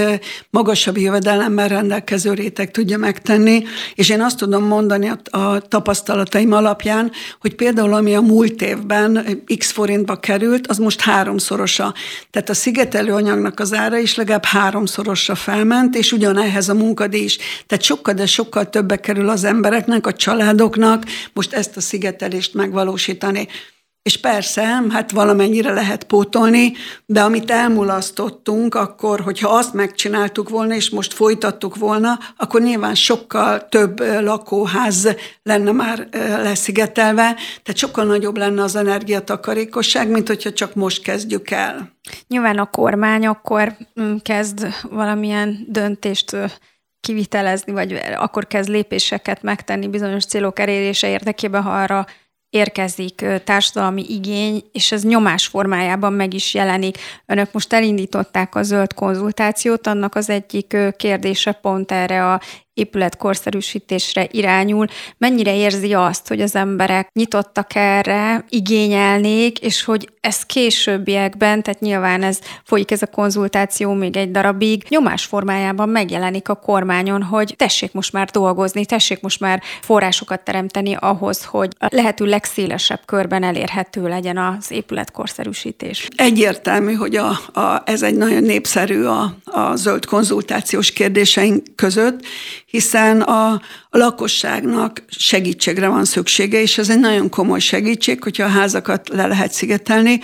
magasabb 0.49 0.97
jövedelemmel 0.97 1.67
rendelkező 1.67 1.90
réteg 2.33 2.71
tudja 2.71 2.97
megtenni, 2.97 3.63
és 3.95 4.09
én 4.09 4.21
azt 4.21 4.37
tudom 4.37 4.63
mondani 4.63 5.09
a, 5.09 5.37
a 5.37 5.59
tapasztalataim 5.59 6.51
alapján, 6.51 7.11
hogy 7.39 7.55
például 7.55 7.93
ami 7.93 8.15
a 8.15 8.21
múlt 8.21 8.61
évben 8.61 9.41
x 9.57 9.71
forintba 9.71 10.15
került, 10.15 10.67
az 10.67 10.77
most 10.77 11.01
háromszorosa. 11.01 11.93
Tehát 12.29 12.49
a 12.49 12.53
szigetelő 12.53 13.13
anyagnak 13.13 13.59
az 13.59 13.73
ára 13.73 13.97
is 13.97 14.15
legalább 14.15 14.45
háromszorosra 14.45 15.35
felment, 15.35 15.95
és 15.95 16.11
ugyanehhez 16.11 16.69
a 16.69 16.73
munkadíj 16.73 17.23
is. 17.23 17.37
Tehát 17.67 17.83
sokkal, 17.83 18.13
de 18.13 18.25
sokkal 18.25 18.69
többe 18.69 18.95
kerül 18.95 19.29
az 19.29 19.43
embereknek, 19.43 20.07
a 20.07 20.13
családoknak 20.13 21.03
most 21.33 21.53
ezt 21.53 21.77
a 21.77 21.81
szigetelést 21.81 22.53
megvalósítani. 22.53 23.47
És 24.03 24.17
persze, 24.17 24.83
hát 24.89 25.11
valamennyire 25.11 25.73
lehet 25.73 26.03
pótolni, 26.03 26.73
de 27.05 27.21
amit 27.21 27.51
elmulasztottunk, 27.51 28.75
akkor, 28.75 29.19
hogyha 29.19 29.49
azt 29.49 29.73
megcsináltuk 29.73 30.49
volna, 30.49 30.73
és 30.73 30.89
most 30.89 31.13
folytattuk 31.13 31.75
volna, 31.75 32.19
akkor 32.37 32.61
nyilván 32.61 32.95
sokkal 32.95 33.67
több 33.67 33.99
lakóház 33.99 35.15
lenne 35.43 35.71
már 35.71 36.07
leszigetelve, 36.41 37.35
tehát 37.63 37.77
sokkal 37.77 38.05
nagyobb 38.05 38.37
lenne 38.37 38.63
az 38.63 38.75
energiatakarékosság, 38.75 40.09
mint 40.09 40.27
hogyha 40.27 40.53
csak 40.53 40.75
most 40.75 41.03
kezdjük 41.03 41.49
el. 41.49 41.91
Nyilván 42.27 42.57
a 42.57 42.69
kormány 42.69 43.27
akkor 43.27 43.75
mm, 44.01 44.15
kezd 44.15 44.67
valamilyen 44.89 45.65
döntést 45.67 46.37
kivitelezni, 47.01 47.71
vagy 47.71 48.01
akkor 48.15 48.47
kezd 48.47 48.69
lépéseket 48.69 49.41
megtenni 49.41 49.87
bizonyos 49.87 50.25
célok 50.25 50.59
elérése 50.59 51.09
érdekében, 51.09 51.61
ha 51.61 51.71
arra 51.71 52.05
érkezik 52.51 53.25
társadalmi 53.43 54.05
igény, 54.07 54.63
és 54.71 54.91
ez 54.91 55.03
nyomás 55.03 55.47
formájában 55.47 56.13
meg 56.13 56.33
is 56.33 56.53
jelenik. 56.53 56.97
Önök 57.25 57.51
most 57.51 57.73
elindították 57.73 58.55
a 58.55 58.63
zöld 58.63 58.93
konzultációt, 58.93 59.87
annak 59.87 60.15
az 60.15 60.29
egyik 60.29 60.77
kérdése 60.97 61.51
pont 61.51 61.91
erre 61.91 62.31
a 62.31 62.41
épületkorszerűsítésre 62.81 64.27
irányul, 64.31 64.87
mennyire 65.17 65.55
érzi 65.55 65.93
azt, 65.93 66.27
hogy 66.27 66.41
az 66.41 66.55
emberek 66.55 67.09
nyitottak 67.13 67.75
erre, 67.75 68.45
igényelnék, 68.49 69.59
és 69.59 69.83
hogy 69.83 70.09
ez 70.21 70.43
későbbiekben, 70.45 71.63
tehát 71.63 71.79
nyilván 71.79 72.23
ez 72.23 72.39
folyik 72.63 72.91
ez 72.91 73.01
a 73.01 73.07
konzultáció 73.07 73.93
még 73.93 74.17
egy 74.17 74.31
darabig, 74.31 74.85
nyomás 74.89 75.25
formájában 75.25 75.89
megjelenik 75.89 76.49
a 76.49 76.55
kormányon, 76.55 77.23
hogy 77.23 77.53
tessék 77.57 77.93
most 77.93 78.13
már 78.13 78.29
dolgozni, 78.29 78.85
tessék 78.85 79.21
most 79.21 79.39
már 79.39 79.61
forrásokat 79.81 80.43
teremteni 80.43 80.95
ahhoz, 80.99 81.43
hogy 81.43 81.69
a 81.79 81.87
lehető 81.89 82.25
legszélesebb 82.25 82.99
körben 83.05 83.43
elérhető 83.43 84.07
legyen 84.07 84.37
az 84.37 84.71
épületkorszerűsítés. 84.71 86.07
Egyértelmű, 86.15 86.93
hogy 86.93 87.15
a, 87.15 87.29
a, 87.59 87.81
ez 87.85 88.01
egy 88.01 88.15
nagyon 88.15 88.43
népszerű 88.43 89.03
a, 89.03 89.35
a 89.45 89.75
zöld 89.75 90.05
konzultációs 90.05 90.91
kérdéseink 90.91 91.63
között, 91.75 92.25
hiszen 92.71 93.21
a, 93.21 93.51
a 93.89 93.97
lakosságnak 93.97 95.03
segítségre 95.09 95.87
van 95.87 96.05
szüksége, 96.05 96.61
és 96.61 96.77
ez 96.77 96.89
egy 96.89 96.99
nagyon 96.99 97.29
komoly 97.29 97.59
segítség, 97.59 98.23
hogyha 98.23 98.43
a 98.43 98.49
házakat 98.49 99.09
le 99.09 99.27
lehet 99.27 99.51
szigetelni, 99.51 100.19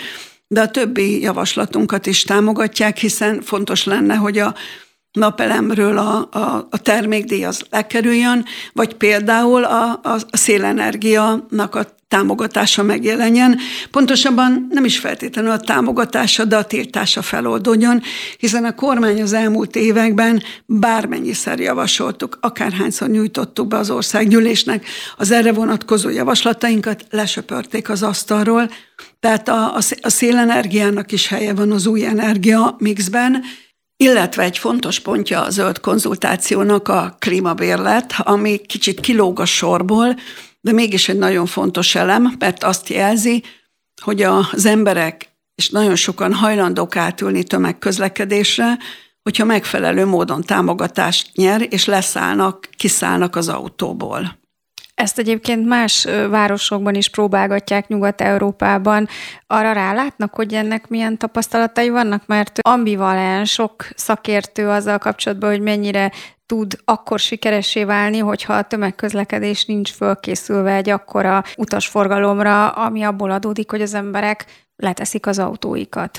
de 0.48 0.62
a 0.62 0.72
többi 0.72 1.22
javaslatunkat 1.22 2.06
is 2.06 2.24
támogatják, 2.24 2.98
hiszen 2.98 3.42
fontos 3.42 3.84
lenne, 3.84 4.16
hogy 4.16 4.38
a 4.38 4.56
napelemről 5.12 5.98
a, 5.98 6.30
a, 6.32 6.68
a 6.70 6.78
termékdíj 6.78 7.46
az 7.46 7.66
lekerüljön, 7.70 8.46
vagy 8.74 8.94
például 8.94 9.64
a, 9.64 10.00
a, 10.04 10.18
szélenergiának 10.32 11.76
a 11.76 11.97
támogatása 12.08 12.84
megjelenjen. 12.84 13.58
Pontosabban 13.92 14.68
nem 14.70 14.86
is 14.86 15.00
feltétlenül 15.00 15.52
a 15.52 15.60
támogatása, 15.60 16.46
de 16.46 16.58
a 16.58 16.64
tiltása 16.64 17.22
feloldódjon, 17.22 18.02
hiszen 18.38 18.66
a 18.66 18.76
kormány 18.76 19.22
az 19.22 19.34
elmúlt 19.34 19.76
években 19.76 20.44
bármennyiszer 20.66 21.60
javasoltuk, 21.60 22.38
akárhányszor 22.42 23.10
nyújtottuk 23.10 23.68
be 23.68 23.78
az 23.78 23.90
országgyűlésnek 23.90 24.86
az 25.18 25.32
erre 25.32 25.54
vonatkozó 25.54 26.10
javaslatainkat, 26.10 27.06
lesöpörték 27.10 27.90
az 27.90 28.04
asztalról. 28.04 28.70
Tehát 29.20 29.50
a, 29.50 29.76
a, 29.76 29.80
a 30.02 30.10
szélenergiának 30.10 31.12
is 31.12 31.28
helye 31.28 31.54
van 31.54 31.72
az 31.72 31.86
új 31.86 32.06
energia 32.06 32.76
mixben, 32.80 33.44
illetve 33.98 34.44
egy 34.44 34.58
fontos 34.58 35.00
pontja 35.00 35.42
a 35.42 35.50
zöld 35.50 35.80
konzultációnak 35.80 36.88
a 36.88 37.16
klímabérlet, 37.20 38.14
ami 38.18 38.58
kicsit 38.58 39.00
kilóg 39.00 39.40
a 39.40 39.46
sorból, 39.46 40.16
de 40.62 40.72
mégis 40.72 41.10
egy 41.10 41.18
nagyon 41.18 41.46
fontos 41.46 41.96
elem, 41.96 42.36
mert 42.40 42.64
azt 42.64 42.90
jelzi, 42.90 43.44
hogy 44.02 44.22
az 44.22 44.66
emberek, 44.66 45.36
és 45.56 45.70
nagyon 45.70 45.96
sokan 45.96 46.34
hajlandók 46.34 46.96
átülni 46.96 47.44
tömegközlekedésre, 47.44 48.78
hogyha 49.24 49.46
megfelelő 49.46 50.06
módon 50.06 50.42
támogatást 50.42 51.36
nyer, 51.36 51.68
és 51.70 51.86
leszállnak, 51.86 52.70
kiszállnak 52.78 53.36
az 53.36 53.50
autóból. 53.50 54.38
Ezt 54.98 55.20
egyébként 55.20 55.66
más 55.66 56.08
városokban 56.30 56.96
is 56.96 57.10
próbálgatják 57.10 57.88
Nyugat-Európában. 57.88 59.08
Arra 59.48 59.72
rálátnak, 59.72 60.34
hogy 60.34 60.54
ennek 60.54 60.88
milyen 60.88 61.18
tapasztalatai 61.18 61.90
vannak, 61.90 62.24
mert 62.26 62.60
ambivalens 62.62 63.52
sok 63.52 63.88
szakértő 63.96 64.70
azzal 64.70 64.98
kapcsolatban, 64.98 65.50
hogy 65.50 65.62
mennyire 65.62 66.12
tud 66.46 66.78
akkor 66.86 67.20
sikeressé 67.20 67.84
válni, 67.84 68.18
hogyha 68.18 68.54
a 68.54 68.62
tömegközlekedés 68.62 69.66
nincs 69.66 69.92
fölkészülve 69.92 70.74
egy 70.74 70.90
akkora 70.90 71.44
utasforgalomra, 71.58 72.70
ami 72.70 73.04
abból 73.04 73.32
adódik, 73.32 73.72
hogy 73.72 73.82
az 73.82 73.94
emberek 73.94 74.46
leteszik 74.76 75.26
az 75.26 75.40
autóikat. 75.40 76.18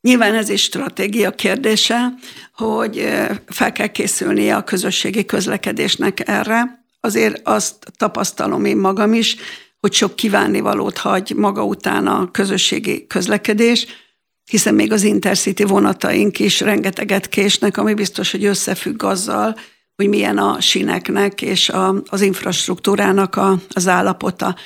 Nyilván 0.00 0.34
ez 0.34 0.48
is 0.48 0.62
stratégia 0.62 1.30
kérdése, 1.30 2.14
hogy 2.54 3.08
fel 3.46 3.72
kell 3.72 3.86
készülnie 3.86 4.56
a 4.56 4.64
közösségi 4.64 5.24
közlekedésnek 5.24 6.28
erre. 6.28 6.81
Azért 7.04 7.48
azt 7.48 7.92
tapasztalom 7.96 8.64
én 8.64 8.76
magam 8.76 9.12
is, 9.12 9.36
hogy 9.80 9.92
sok 9.92 10.16
kívánnivalót 10.16 10.98
hagy 10.98 11.32
maga 11.36 11.64
után 11.64 12.06
a 12.06 12.30
közösségi 12.30 13.06
közlekedés, 13.06 13.86
hiszen 14.50 14.74
még 14.74 14.92
az 14.92 15.02
intercity 15.02 15.64
vonataink 15.64 16.38
is 16.38 16.60
rengeteget 16.60 17.28
késnek, 17.28 17.76
ami 17.76 17.94
biztos, 17.94 18.30
hogy 18.30 18.44
összefügg 18.44 19.02
azzal, 19.02 19.56
hogy 19.96 20.08
milyen 20.08 20.38
a 20.38 20.60
sineknek 20.60 21.42
és 21.42 21.68
a, 21.68 22.02
az 22.06 22.20
infrastruktúrának 22.20 23.36
a, 23.36 23.58
az 23.68 23.88
állapota. 23.88 24.56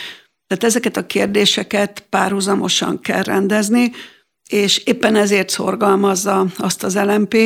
Tehát 0.46 0.64
ezeket 0.64 0.96
a 0.96 1.07
kérdéseket 1.07 2.07
párhuzamosan 2.11 3.01
kell 3.01 3.22
rendezni, 3.22 3.92
és 4.49 4.79
éppen 4.79 5.16
ezért 5.16 5.49
szorgalmazza 5.49 6.46
azt 6.57 6.83
az 6.83 6.96
LMP, 6.96 7.37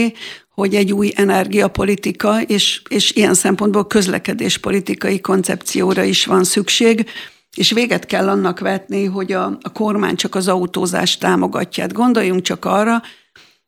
hogy 0.60 0.74
egy 0.74 0.92
új 0.92 1.12
energiapolitika 1.14 2.42
és, 2.42 2.82
és 2.88 3.12
ilyen 3.12 3.34
szempontból 3.34 3.86
közlekedéspolitikai 3.86 5.20
koncepcióra 5.20 6.02
is 6.02 6.26
van 6.26 6.44
szükség, 6.44 7.10
és 7.56 7.70
véget 7.72 8.06
kell 8.06 8.28
annak 8.28 8.58
vetni, 8.58 9.04
hogy 9.04 9.32
a, 9.32 9.58
a 9.62 9.72
kormány 9.72 10.16
csak 10.16 10.34
az 10.34 10.48
autózást 10.48 11.20
támogatja. 11.20 11.82
Hát 11.82 11.92
gondoljunk 11.92 12.42
csak 12.42 12.64
arra, 12.64 13.02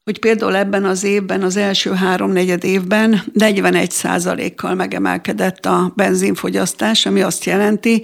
hogy 0.04 0.18
például 0.18 0.56
ebben 0.56 0.84
az 0.84 1.04
évben, 1.04 1.42
az 1.42 1.56
első 1.56 1.90
három-negyed 1.90 2.64
évben 2.64 3.22
41 3.32 3.90
százalékkal 3.90 4.74
megemelkedett 4.74 5.66
a 5.66 5.92
benzinfogyasztás, 5.96 7.06
ami 7.06 7.20
azt 7.22 7.44
jelenti, 7.44 8.02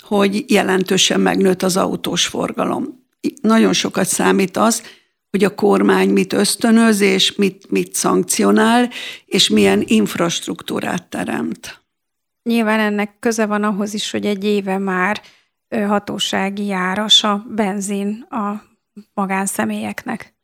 hogy 0.00 0.44
jelentősen 0.46 1.20
megnőtt 1.20 1.62
az 1.62 1.76
autós 1.76 2.26
forgalom. 2.26 3.04
Nagyon 3.42 3.72
sokat 3.72 4.06
számít 4.06 4.56
az, 4.56 4.82
hogy 5.30 5.44
a 5.44 5.54
kormány 5.54 6.08
mit 6.08 6.32
ösztönöz, 6.32 7.00
és 7.00 7.34
mit, 7.34 7.70
mit 7.70 7.94
szankcionál, 7.94 8.90
és 9.26 9.48
milyen 9.48 9.82
infrastruktúrát 9.86 11.08
teremt. 11.08 11.80
Nyilván 12.42 12.80
ennek 12.80 13.16
köze 13.18 13.46
van 13.46 13.62
ahhoz 13.62 13.94
is, 13.94 14.10
hogy 14.10 14.26
egy 14.26 14.44
éve 14.44 14.78
már 14.78 15.20
hatósági 15.86 16.72
áras 16.72 17.24
a 17.24 17.46
benzin 17.48 18.26
a 18.30 18.62
magánszemélyeknek. 19.14 20.34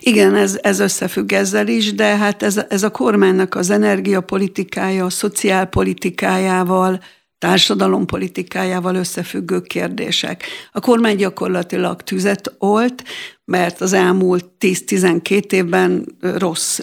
Igen, 0.00 0.34
ez, 0.34 0.58
ez 0.62 0.80
összefügg 0.80 1.32
ezzel 1.32 1.68
is, 1.68 1.94
de 1.94 2.16
hát 2.16 2.42
ez, 2.42 2.60
ez 2.68 2.82
a 2.82 2.90
kormánynak 2.90 3.54
az 3.54 3.70
energiapolitikája, 3.70 5.04
a 5.04 5.10
szociálpolitikájával, 5.10 7.00
társadalompolitikájával 7.38 8.94
összefüggő 8.94 9.60
kérdések. 9.60 10.44
A 10.72 10.80
kormány 10.80 11.16
gyakorlatilag 11.16 12.02
tüzet 12.02 12.54
olt, 12.58 13.04
mert 13.44 13.80
az 13.80 13.92
elmúlt 13.92 14.44
10-12 14.60 15.52
évben 15.52 16.16
rossz 16.20 16.78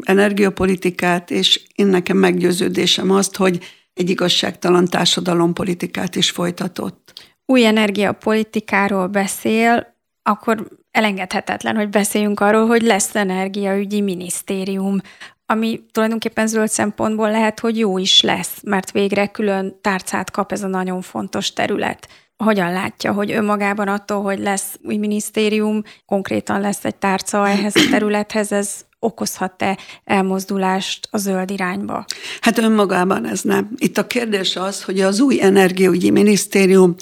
energiapolitikát, 0.00 1.30
és 1.30 1.62
én 1.74 1.86
nekem 1.86 2.16
meggyőződésem 2.16 3.10
azt, 3.10 3.36
hogy 3.36 3.58
egy 3.94 4.10
igazságtalan 4.10 4.84
társadalompolitikát 4.84 6.16
is 6.16 6.30
folytatott. 6.30 7.12
Új 7.46 7.66
energiapolitikáról 7.66 9.06
beszél, 9.06 9.94
akkor 10.22 10.68
elengedhetetlen, 10.90 11.76
hogy 11.76 11.88
beszéljünk 11.88 12.40
arról, 12.40 12.66
hogy 12.66 12.82
lesz 12.82 13.14
energiaügyi 13.14 14.00
minisztérium, 14.00 15.00
ami 15.46 15.80
tulajdonképpen 15.92 16.46
zöld 16.46 16.68
szempontból 16.68 17.30
lehet, 17.30 17.60
hogy 17.60 17.78
jó 17.78 17.98
is 17.98 18.20
lesz, 18.20 18.60
mert 18.62 18.90
végre 18.90 19.26
külön 19.26 19.78
tárcát 19.80 20.30
kap 20.30 20.52
ez 20.52 20.62
a 20.62 20.66
nagyon 20.66 21.00
fontos 21.00 21.52
terület. 21.52 22.08
Hogyan 22.36 22.72
látja, 22.72 23.12
hogy 23.12 23.32
önmagában 23.32 23.88
attól, 23.88 24.22
hogy 24.22 24.38
lesz 24.38 24.78
új 24.82 24.96
minisztérium, 24.96 25.82
konkrétan 26.06 26.60
lesz 26.60 26.84
egy 26.84 26.96
tárca 26.96 27.48
ehhez 27.48 27.76
a 27.76 27.88
területhez, 27.90 28.52
ez 28.52 28.84
okozhat-e 29.04 29.78
elmozdulást 30.04 31.08
a 31.10 31.18
zöld 31.18 31.50
irányba? 31.50 32.04
Hát 32.40 32.58
önmagában 32.58 33.26
ez 33.26 33.40
nem. 33.42 33.70
Itt 33.76 33.98
a 33.98 34.06
kérdés 34.06 34.56
az, 34.56 34.82
hogy 34.82 35.00
az 35.00 35.20
új 35.20 35.42
energiaügyi 35.42 36.10
minisztérium, 36.10 36.94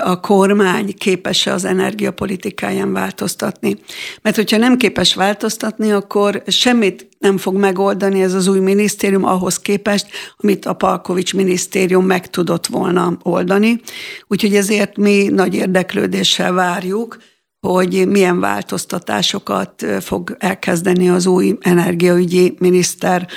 a 0.00 0.20
kormány 0.20 0.94
képes-e 0.98 1.52
az 1.52 1.64
energiapolitikáján 1.64 2.92
változtatni. 2.92 3.76
Mert 4.22 4.36
hogyha 4.36 4.56
nem 4.56 4.76
képes 4.76 5.14
változtatni, 5.14 5.92
akkor 5.92 6.42
semmit 6.46 7.08
nem 7.18 7.38
fog 7.38 7.56
megoldani 7.56 8.22
ez 8.22 8.34
az 8.34 8.46
új 8.46 8.58
minisztérium 8.58 9.24
ahhoz 9.24 9.58
képest, 9.58 10.06
amit 10.36 10.66
a 10.66 10.72
Palkovics 10.72 11.34
minisztérium 11.34 12.06
meg 12.06 12.30
tudott 12.30 12.66
volna 12.66 13.18
oldani. 13.22 13.80
Úgyhogy 14.26 14.54
ezért 14.54 14.96
mi 14.96 15.28
nagy 15.28 15.54
érdeklődéssel 15.54 16.52
várjuk, 16.52 17.18
hogy 17.66 18.08
milyen 18.08 18.40
változtatásokat 18.40 19.86
fog 20.00 20.36
elkezdeni 20.38 21.08
az 21.08 21.26
új 21.26 21.56
energiaügyi 21.60 22.56
miniszter. 22.58 23.28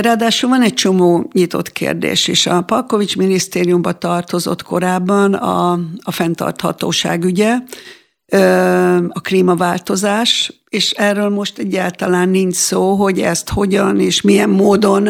Ráadásul 0.00 0.48
van 0.48 0.62
egy 0.62 0.74
csomó 0.74 1.30
nyitott 1.32 1.72
kérdés 1.72 2.28
is. 2.28 2.46
A 2.46 2.62
Palkovics 2.62 3.16
minisztériumba 3.16 3.92
tartozott 3.92 4.62
korábban 4.62 5.34
a, 5.34 5.72
a 6.02 6.10
fenntarthatóság 6.10 7.24
ügye, 7.24 7.56
a 9.08 9.20
klímaváltozás, 9.20 10.62
és 10.68 10.90
erről 10.90 11.28
most 11.28 11.58
egyáltalán 11.58 12.28
nincs 12.28 12.54
szó, 12.54 12.94
hogy 12.94 13.20
ezt 13.20 13.48
hogyan 13.48 14.00
és 14.00 14.20
milyen 14.20 14.50
módon 14.50 15.08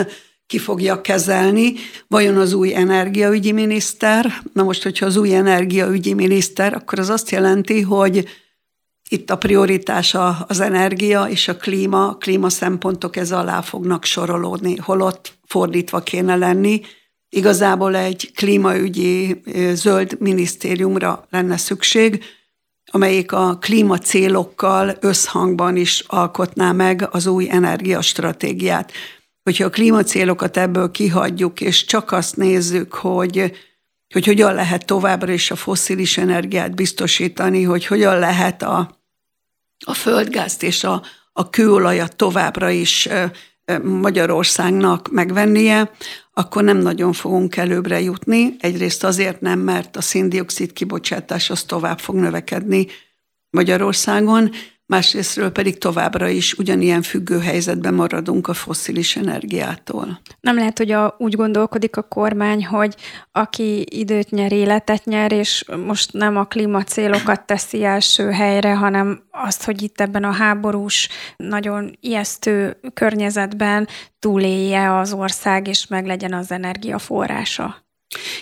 ki 0.50 0.58
fogja 0.58 1.00
kezelni, 1.00 1.74
vajon 2.08 2.36
az 2.36 2.52
új 2.52 2.74
energiaügyi 2.74 3.52
miniszter. 3.52 4.42
Na 4.52 4.62
most, 4.62 4.82
hogyha 4.82 5.06
az 5.06 5.16
új 5.16 5.34
energiaügyi 5.34 6.14
miniszter, 6.14 6.74
akkor 6.74 6.98
az 6.98 7.08
azt 7.08 7.30
jelenti, 7.30 7.80
hogy 7.80 8.28
itt 9.08 9.30
a 9.30 9.36
prioritása 9.36 10.44
az 10.48 10.60
energia 10.60 11.24
és 11.24 11.48
a 11.48 11.56
klíma, 11.56 12.08
a 12.08 12.14
klíma 12.14 12.48
szempontok 12.48 13.16
ez 13.16 13.32
alá 13.32 13.60
fognak 13.60 14.04
sorolódni, 14.04 14.76
holott 14.76 15.38
fordítva 15.46 16.00
kéne 16.00 16.36
lenni. 16.36 16.80
Igazából 17.28 17.96
egy 17.96 18.32
klímaügyi 18.34 19.42
zöld 19.72 20.16
minisztériumra 20.20 21.26
lenne 21.30 21.56
szükség, 21.56 22.24
amelyik 22.84 23.32
a 23.32 23.58
klímacélokkal 23.60 24.96
összhangban 25.00 25.76
is 25.76 26.04
alkotná 26.06 26.72
meg 26.72 27.08
az 27.10 27.26
új 27.26 27.46
energiastratégiát 27.50 28.92
hogyha 29.42 29.64
a 29.64 29.70
klímacélokat 29.70 30.56
ebből 30.56 30.90
kihagyjuk, 30.90 31.60
és 31.60 31.84
csak 31.84 32.12
azt 32.12 32.36
nézzük, 32.36 32.94
hogy, 32.94 33.52
hogy 34.12 34.26
hogyan 34.26 34.54
lehet 34.54 34.86
továbbra 34.86 35.32
is 35.32 35.50
a 35.50 35.56
fosszilis 35.56 36.18
energiát 36.18 36.74
biztosítani, 36.74 37.62
hogy 37.62 37.86
hogyan 37.86 38.18
lehet 38.18 38.62
a, 38.62 38.98
a 39.86 39.94
földgázt 39.94 40.62
és 40.62 40.84
a, 40.84 41.02
a 41.32 41.50
kőolajat 41.50 42.16
továbbra 42.16 42.70
is 42.70 43.08
Magyarországnak 43.82 45.10
megvennie, 45.10 45.90
akkor 46.32 46.64
nem 46.64 46.76
nagyon 46.76 47.12
fogunk 47.12 47.56
előbbre 47.56 48.00
jutni. 48.00 48.56
Egyrészt 48.58 49.04
azért 49.04 49.40
nem, 49.40 49.58
mert 49.58 49.96
a 49.96 50.00
széndiokszid 50.00 50.72
kibocsátás 50.72 51.50
az 51.50 51.62
tovább 51.62 51.98
fog 51.98 52.14
növekedni 52.16 52.86
Magyarországon, 53.50 54.50
másrésztről 54.90 55.50
pedig 55.50 55.78
továbbra 55.78 56.28
is 56.28 56.52
ugyanilyen 56.52 57.02
függő 57.02 57.38
helyzetben 57.38 57.94
maradunk 57.94 58.48
a 58.48 58.54
fosszilis 58.54 59.16
energiától. 59.16 60.20
Nem 60.40 60.56
lehet, 60.56 60.78
hogy 60.78 60.90
a, 60.90 61.14
úgy 61.18 61.36
gondolkodik 61.36 61.96
a 61.96 62.02
kormány, 62.02 62.66
hogy 62.66 62.94
aki 63.32 63.86
időt 63.90 64.30
nyer, 64.30 64.52
életet 64.52 65.04
nyer, 65.04 65.32
és 65.32 65.64
most 65.86 66.12
nem 66.12 66.36
a 66.36 66.44
klímacélokat 66.44 67.46
teszi 67.46 67.84
első 67.84 68.30
helyre, 68.30 68.74
hanem 68.74 69.22
azt, 69.30 69.64
hogy 69.64 69.82
itt 69.82 70.00
ebben 70.00 70.24
a 70.24 70.32
háborús, 70.32 71.08
nagyon 71.36 71.96
ijesztő 72.00 72.80
környezetben 72.94 73.88
túlélje 74.18 74.98
az 74.98 75.12
ország, 75.12 75.66
és 75.66 75.86
meg 75.86 76.06
legyen 76.06 76.32
az 76.32 76.50
energiaforrása. 76.50 77.88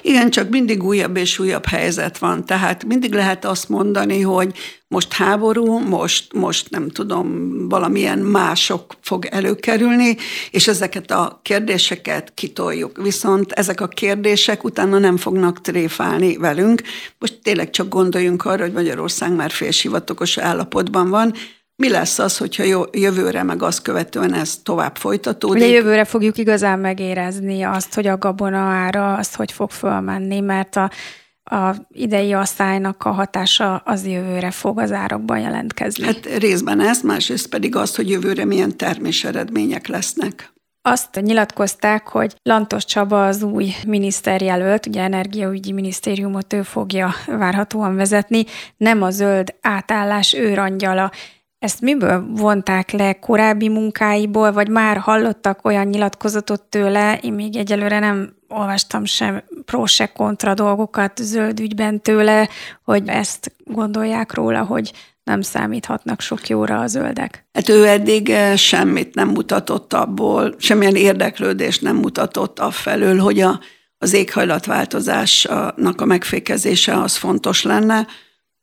Igen, 0.03 0.31
csak 0.31 0.49
mindig 0.51 0.83
újabb 0.83 1.17
és 1.17 1.39
újabb 1.39 1.67
helyzet 1.67 2.19
van. 2.19 2.45
Tehát 2.45 2.85
mindig 2.85 3.13
lehet 3.13 3.45
azt 3.45 3.69
mondani, 3.69 4.21
hogy 4.21 4.53
most 4.89 5.13
háború, 5.13 5.79
most, 5.79 6.33
most 6.33 6.71
nem 6.71 6.89
tudom, 6.89 7.55
valamilyen 7.69 8.19
mások 8.19 8.95
fog 9.01 9.25
előkerülni, 9.25 10.17
és 10.51 10.69
ezeket 10.69 11.11
a 11.11 11.41
kérdéseket 11.43 12.33
kitoljuk. 12.35 13.03
Viszont 13.03 13.53
ezek 13.53 13.81
a 13.81 13.87
kérdések 13.89 14.65
utána 14.65 14.99
nem 14.99 15.17
fognak 15.17 15.61
tréfálni 15.61 16.37
velünk. 16.37 16.83
Most 17.19 17.39
tényleg 17.43 17.71
csak 17.71 17.89
gondoljunk 17.89 18.45
arra, 18.45 18.63
hogy 18.63 18.73
Magyarország 18.73 19.33
már 19.33 19.51
félsivatagos 19.51 20.39
állapotban 20.39 21.11
van, 21.11 21.35
Mi 21.83 21.89
lesz 21.89 22.19
az, 22.19 22.37
hogyha 22.37 22.89
jövőre 22.93 23.43
meg 23.43 23.63
azt 23.63 23.83
követően 23.83 24.35
ez 24.35 24.57
tovább 24.63 24.97
folytatódik? 24.97 25.63
Ugye 25.63 25.73
jövőre 25.73 26.05
fogjuk 26.05 26.39
igazán 26.39 26.79
megérezni 26.79 27.63
azt, 27.63 27.95
hogy 27.95 28.07
a 28.07 28.19
gabona 28.19 28.59
ára, 28.59 29.15
azt, 29.15 29.37
hogy 29.37 29.53
fog 29.53 29.71
fölmenni, 29.71 30.41
mert 30.41 30.77
a, 30.77 30.91
a 31.57 31.75
idei 31.91 32.33
asszálynak 32.33 33.05
a 33.05 33.11
hatása 33.11 33.77
az 33.77 34.07
jövőre 34.07 34.51
fog 34.51 34.79
az 34.79 34.93
árakban 34.93 35.39
jelentkezni. 35.39 36.05
Hát 36.05 36.27
részben 36.39 36.81
ez, 36.81 37.01
másrészt 37.03 37.49
pedig 37.49 37.77
az, 37.77 37.95
hogy 37.95 38.11
jövőre 38.11 38.45
milyen 38.45 38.77
terméseredmények 38.77 39.87
lesznek. 39.87 40.53
Azt 40.83 41.21
nyilatkozták, 41.21 42.09
hogy 42.09 42.35
Lantos 42.43 42.85
Csaba 42.85 43.27
az 43.27 43.43
új 43.43 43.73
miniszterjelölt, 43.87 44.87
ugye 44.87 45.03
energiaügyi 45.03 45.73
minisztériumot 45.73 46.53
ő 46.53 46.63
fogja 46.63 47.15
várhatóan 47.27 47.97
vezetni, 47.97 48.45
nem 48.77 49.03
a 49.03 49.11
zöld 49.11 49.55
átállás 49.61 50.35
őrangyala. 50.35 51.11
Ezt 51.59 51.81
miből 51.81 52.27
vonták 52.29 52.91
le 52.91 53.13
korábbi 53.13 53.69
munkáiból, 53.69 54.53
vagy 54.53 54.69
már 54.69 54.97
hallottak 54.97 55.65
olyan 55.65 55.87
nyilatkozatot 55.87 56.63
tőle, 56.63 57.19
én 57.23 57.33
még 57.33 57.57
egyelőre 57.57 57.99
nem 57.99 58.37
olvastam 58.49 59.05
sem 59.05 59.43
pro, 59.65 59.87
se 59.87 60.07
kontra 60.07 60.55
dolgokat 60.55 61.19
zöld 61.23 61.61
ügyben 61.61 62.01
tőle, 62.03 62.49
hogy 62.85 63.09
ezt 63.09 63.53
gondolják 63.65 64.35
róla, 64.35 64.63
hogy 64.63 64.93
nem 65.25 65.41
számíthatnak 65.41 66.21
sok 66.21 66.49
jóra 66.49 66.81
a 66.81 66.87
zöldek. 66.87 67.47
Hát 67.53 67.69
ő 67.69 67.87
eddig 67.87 68.31
eh, 68.31 68.57
semmit 68.57 69.15
nem 69.15 69.29
mutatott 69.29 69.93
abból, 69.93 70.55
semmilyen 70.59 70.97
érdeklődést 70.97 71.83
nem 71.83 71.97
mutatott 71.97 72.59
afelől, 72.59 73.19
hogy 73.19 73.41
a, 73.41 73.61
az 73.99 74.13
éghajlatváltozásnak 74.13 76.01
a 76.01 76.05
megfékezése 76.05 77.01
az 77.01 77.17
fontos 77.17 77.63
lenne. 77.63 78.07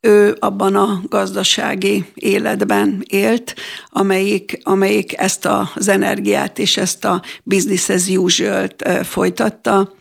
Ő 0.06 0.36
abban 0.38 0.74
a 0.74 1.00
gazdasági 1.08 2.04
életben 2.14 3.02
élt, 3.06 3.54
amelyik, 3.90 4.58
amelyik 4.62 5.18
ezt 5.18 5.46
az 5.74 5.88
energiát 5.88 6.58
és 6.58 6.76
ezt 6.76 7.04
a 7.04 7.22
business 7.42 7.88
as 7.88 8.08
usual-t 8.08 8.82
eh, 8.82 9.04
folytatta. 9.04 9.94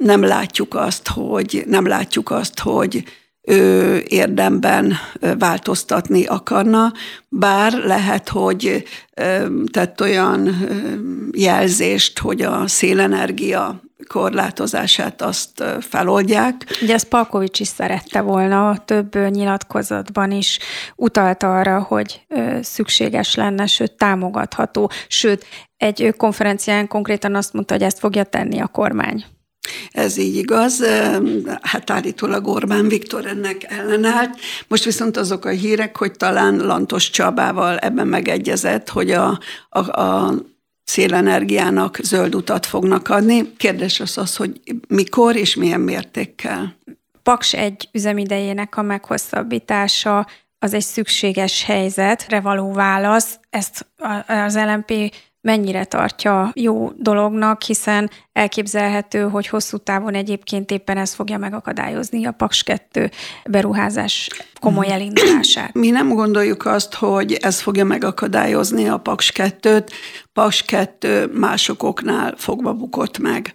Nem 0.00 0.22
látjuk 0.22 0.74
azt, 0.74 1.08
hogy 1.08 1.64
nem 1.66 1.86
látjuk 1.86 2.30
azt, 2.30 2.58
hogy 2.58 3.04
ő 3.42 4.02
érdemben 4.08 4.92
változtatni 5.38 6.24
akarna, 6.24 6.92
bár 7.28 7.72
lehet, 7.72 8.28
hogy 8.28 8.84
tett 9.70 10.00
olyan 10.00 10.66
jelzést, 11.32 12.18
hogy 12.18 12.42
a 12.42 12.66
szélenergia 12.66 13.80
korlátozását 14.08 15.22
azt 15.22 15.64
feloldják. 15.80 16.78
Ugye 16.82 16.94
ezt 16.94 17.08
Palkovics 17.08 17.60
is 17.60 17.68
szerette 17.68 18.20
volna, 18.20 18.84
több 18.84 19.16
nyilatkozatban 19.30 20.30
is 20.30 20.58
utalt 20.96 21.42
arra, 21.42 21.82
hogy 21.82 22.26
szükséges 22.62 23.34
lenne, 23.34 23.66
sőt 23.66 23.92
támogatható, 23.92 24.90
sőt 25.08 25.46
egy 25.76 26.14
konferencián 26.16 26.88
konkrétan 26.88 27.34
azt 27.34 27.52
mondta, 27.52 27.74
hogy 27.74 27.82
ezt 27.82 27.98
fogja 27.98 28.24
tenni 28.24 28.60
a 28.60 28.66
kormány. 28.66 29.24
Ez 29.90 30.16
így 30.16 30.36
igaz. 30.36 30.84
Hát 31.60 31.90
állítólag 31.90 32.46
Orbán 32.46 32.88
Viktor 32.88 33.26
ennek 33.26 33.64
ellenállt. 33.68 34.38
Most 34.68 34.84
viszont 34.84 35.16
azok 35.16 35.44
a 35.44 35.48
hírek, 35.50 35.96
hogy 35.96 36.12
talán 36.12 36.56
Lantos 36.56 37.10
Csabával 37.10 37.78
ebben 37.78 38.06
megegyezett, 38.06 38.88
hogy 38.88 39.10
a, 39.10 39.38
a, 39.68 40.00
a 40.00 40.34
szélenergiának 40.86 41.98
zöld 42.02 42.34
utat 42.34 42.66
fognak 42.66 43.08
adni. 43.08 43.52
Kérdés 43.56 44.00
az 44.00 44.18
az, 44.18 44.36
hogy 44.36 44.60
mikor 44.88 45.36
és 45.36 45.54
milyen 45.54 45.80
mértékkel. 45.80 46.76
Paks 47.22 47.54
egy 47.54 47.88
üzemidejének 47.92 48.76
a 48.76 48.82
meghosszabbítása 48.82 50.26
az 50.58 50.74
egy 50.74 50.82
szükséges 50.82 51.64
helyzetre 51.64 52.40
való 52.40 52.72
válasz. 52.72 53.38
Ezt 53.50 53.86
az 54.26 54.56
LMP 54.56 55.14
mennyire 55.46 55.84
tartja 55.84 56.50
jó 56.54 56.92
dolognak, 56.96 57.62
hiszen 57.62 58.10
elképzelhető, 58.32 59.22
hogy 59.22 59.46
hosszú 59.46 59.76
távon 59.76 60.14
egyébként 60.14 60.70
éppen 60.70 60.96
ez 60.96 61.14
fogja 61.14 61.38
megakadályozni 61.38 62.26
a 62.26 62.32
Paks 62.32 62.62
2 62.62 63.10
beruházás 63.50 64.30
komoly 64.60 64.90
elindulását. 64.90 65.74
Mi 65.74 65.90
nem 65.90 66.08
gondoljuk 66.08 66.66
azt, 66.66 66.94
hogy 66.94 67.32
ez 67.32 67.60
fogja 67.60 67.84
megakadályozni 67.84 68.88
a 68.88 68.98
Paks 68.98 69.32
2-t. 69.34 69.88
Paks 70.32 70.62
2 70.62 71.30
másokoknál 71.34 72.34
fogva 72.36 72.72
bukott 72.72 73.18
meg. 73.18 73.52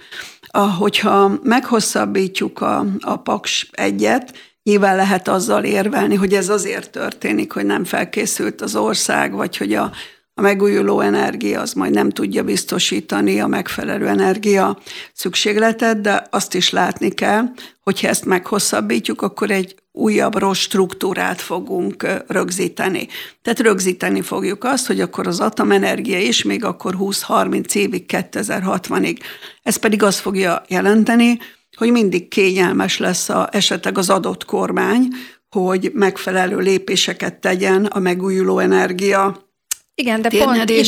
Hogyha 0.79 1.31
meghosszabbítjuk 1.43 2.61
a, 2.61 2.85
a 2.99 3.15
Paks 3.15 3.69
1-et, 3.77 4.27
Nyilván 4.63 4.95
lehet 4.95 5.27
azzal 5.27 5.63
érvelni, 5.63 6.15
hogy 6.15 6.33
ez 6.33 6.49
azért 6.49 6.91
történik, 6.91 7.51
hogy 7.51 7.65
nem 7.65 7.83
felkészült 7.83 8.61
az 8.61 8.75
ország, 8.75 9.33
vagy 9.33 9.57
hogy 9.57 9.73
a 9.73 9.91
a 10.33 10.41
megújuló 10.41 10.99
energia 10.99 11.61
az 11.61 11.73
majd 11.73 11.93
nem 11.93 12.09
tudja 12.09 12.43
biztosítani 12.43 13.39
a 13.39 13.47
megfelelő 13.47 14.07
energia 14.07 14.79
szükségletet, 15.13 16.01
de 16.01 16.27
azt 16.29 16.53
is 16.53 16.69
látni 16.69 17.09
kell, 17.09 17.43
hogyha 17.81 18.07
ezt 18.07 18.25
meghosszabbítjuk, 18.25 19.21
akkor 19.21 19.51
egy 19.51 19.75
újabb 19.91 20.37
rossz 20.37 20.59
struktúrát 20.59 21.41
fogunk 21.41 22.07
rögzíteni. 22.27 23.07
Tehát 23.41 23.59
rögzíteni 23.59 24.21
fogjuk 24.21 24.63
azt, 24.63 24.87
hogy 24.87 25.01
akkor 25.01 25.27
az 25.27 25.39
atomenergia 25.39 26.19
is 26.19 26.43
még 26.43 26.63
akkor 26.63 26.95
20-30 26.99 27.75
évig, 27.75 28.05
2060-ig. 28.07 29.17
Ez 29.63 29.75
pedig 29.75 30.03
azt 30.03 30.19
fogja 30.19 30.63
jelenteni, 30.67 31.39
hogy 31.77 31.91
mindig 31.91 32.27
kényelmes 32.27 32.97
lesz 32.97 33.29
a, 33.29 33.49
esetleg 33.51 33.97
az 33.97 34.09
adott 34.09 34.45
kormány, 34.45 35.07
hogy 35.49 35.91
megfelelő 35.93 36.57
lépéseket 36.57 37.35
tegyen 37.35 37.85
a 37.85 37.99
megújuló 37.99 38.59
energia 38.59 39.50
igen, 39.95 40.21
de 40.21 40.29
pont 40.29 40.55
időt 40.55 40.79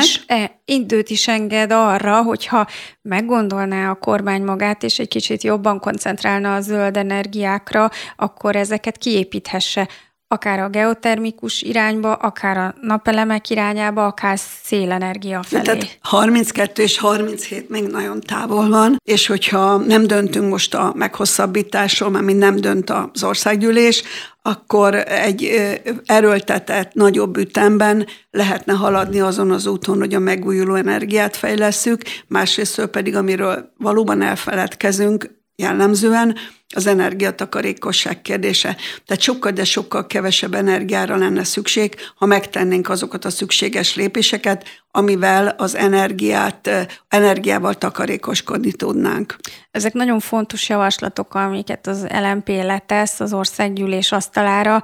is, 0.00 0.24
e, 0.26 0.60
időt 0.64 1.10
is 1.10 1.28
enged 1.28 1.72
arra, 1.72 2.22
hogyha 2.22 2.66
meggondolná 3.02 3.90
a 3.90 3.94
kormány 3.94 4.42
magát, 4.42 4.82
és 4.82 4.98
egy 4.98 5.08
kicsit 5.08 5.42
jobban 5.42 5.78
koncentrálna 5.78 6.54
a 6.54 6.60
zöld 6.60 6.96
energiákra, 6.96 7.90
akkor 8.16 8.56
ezeket 8.56 8.98
kiépíthesse 8.98 9.88
akár 10.32 10.60
a 10.60 10.68
geotermikus 10.68 11.62
irányba, 11.62 12.12
akár 12.12 12.56
a 12.56 12.74
napelemek 12.80 13.50
irányába, 13.50 14.06
akár 14.06 14.38
szélenergia 14.62 15.42
felé. 15.42 15.62
Tehát 15.62 15.98
32 16.02 16.82
és 16.82 16.98
37 16.98 17.68
még 17.68 17.86
nagyon 17.86 18.20
távol 18.20 18.68
van, 18.68 18.96
és 19.04 19.26
hogyha 19.26 19.76
nem 19.76 20.06
döntünk 20.06 20.48
most 20.48 20.74
a 20.74 20.92
meghosszabbításról, 20.96 22.10
mert 22.10 22.24
mi 22.24 22.32
nem 22.32 22.56
dönt 22.56 22.90
az 22.90 23.24
országgyűlés, 23.24 24.02
akkor 24.42 24.94
egy 24.94 25.60
erőltetett, 26.06 26.94
nagyobb 26.94 27.36
ütemben 27.36 28.06
lehetne 28.30 28.72
haladni 28.72 29.20
azon 29.20 29.50
az 29.50 29.66
úton, 29.66 29.98
hogy 29.98 30.14
a 30.14 30.18
megújuló 30.18 30.74
energiát 30.74 31.36
fejlesszük, 31.36 32.02
másrészt 32.26 32.86
pedig, 32.86 33.16
amiről 33.16 33.72
valóban 33.78 34.22
elfeledkezünk 34.22 35.39
jellemzően, 35.60 36.36
az 36.74 36.86
energiatakarékosság 36.86 38.22
kérdése. 38.22 38.76
Tehát 39.06 39.22
sokkal, 39.22 39.52
de 39.52 39.64
sokkal 39.64 40.06
kevesebb 40.06 40.54
energiára 40.54 41.16
lenne 41.16 41.44
szükség, 41.44 41.94
ha 42.16 42.26
megtennénk 42.26 42.88
azokat 42.88 43.24
a 43.24 43.30
szükséges 43.30 43.96
lépéseket, 43.96 44.64
amivel 44.90 45.48
az 45.48 45.74
energiát, 45.74 46.70
energiával 47.08 47.74
takarékoskodni 47.74 48.72
tudnánk. 48.72 49.36
Ezek 49.70 49.92
nagyon 49.92 50.20
fontos 50.20 50.68
javaslatok, 50.68 51.34
amiket 51.34 51.86
az 51.86 52.06
LMP 52.10 52.48
letesz 52.48 53.20
az 53.20 53.32
országgyűlés 53.32 54.12
asztalára. 54.12 54.82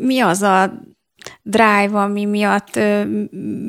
Mi 0.00 0.20
az 0.20 0.42
a 0.42 0.82
drive, 1.42 1.90
ami 1.92 2.24
miatt 2.24 2.78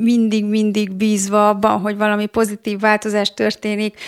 mindig-mindig 0.02 0.92
bízva 0.92 1.48
abban, 1.48 1.80
hogy 1.80 1.96
valami 1.96 2.26
pozitív 2.26 2.80
változás 2.80 3.34
történik, 3.34 3.98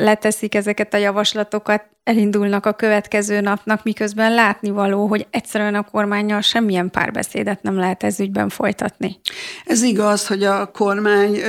leteszik 0.00 0.54
ezeket 0.54 0.94
a 0.94 0.96
javaslatokat, 0.96 1.84
elindulnak 2.04 2.66
a 2.66 2.72
következő 2.72 3.40
napnak, 3.40 3.82
miközben 3.82 4.34
látnivaló, 4.34 5.06
hogy 5.06 5.26
egyszerűen 5.30 5.74
a 5.74 5.82
kormányjal 5.82 6.40
semmilyen 6.40 6.90
párbeszédet 6.90 7.62
nem 7.62 7.76
lehet 7.76 8.02
ez 8.02 8.20
ügyben 8.20 8.48
folytatni. 8.48 9.18
Ez 9.64 9.82
igaz, 9.82 10.26
hogy 10.26 10.44
a 10.44 10.70
kormány 10.70 11.40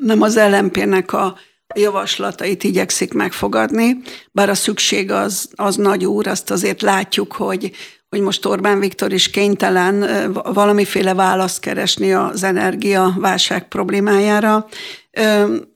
nem 0.00 0.22
az 0.22 0.40
LMP-nek 0.50 1.12
a 1.12 1.36
javaslatait 1.74 2.64
igyekszik 2.64 3.12
megfogadni, 3.12 3.96
bár 4.32 4.48
a 4.48 4.54
szükség 4.54 5.10
az, 5.10 5.48
az 5.54 5.76
nagy 5.76 6.04
úr, 6.04 6.26
azt 6.26 6.50
azért 6.50 6.82
látjuk, 6.82 7.32
hogy 7.32 7.70
hogy 8.14 8.22
most 8.22 8.46
Orbán 8.46 8.80
Viktor 8.80 9.12
is 9.12 9.30
kénytelen 9.30 10.32
valamiféle 10.32 11.14
választ 11.14 11.60
keresni 11.60 12.12
az 12.12 12.42
energiaválság 12.42 13.68
problémájára, 13.68 14.66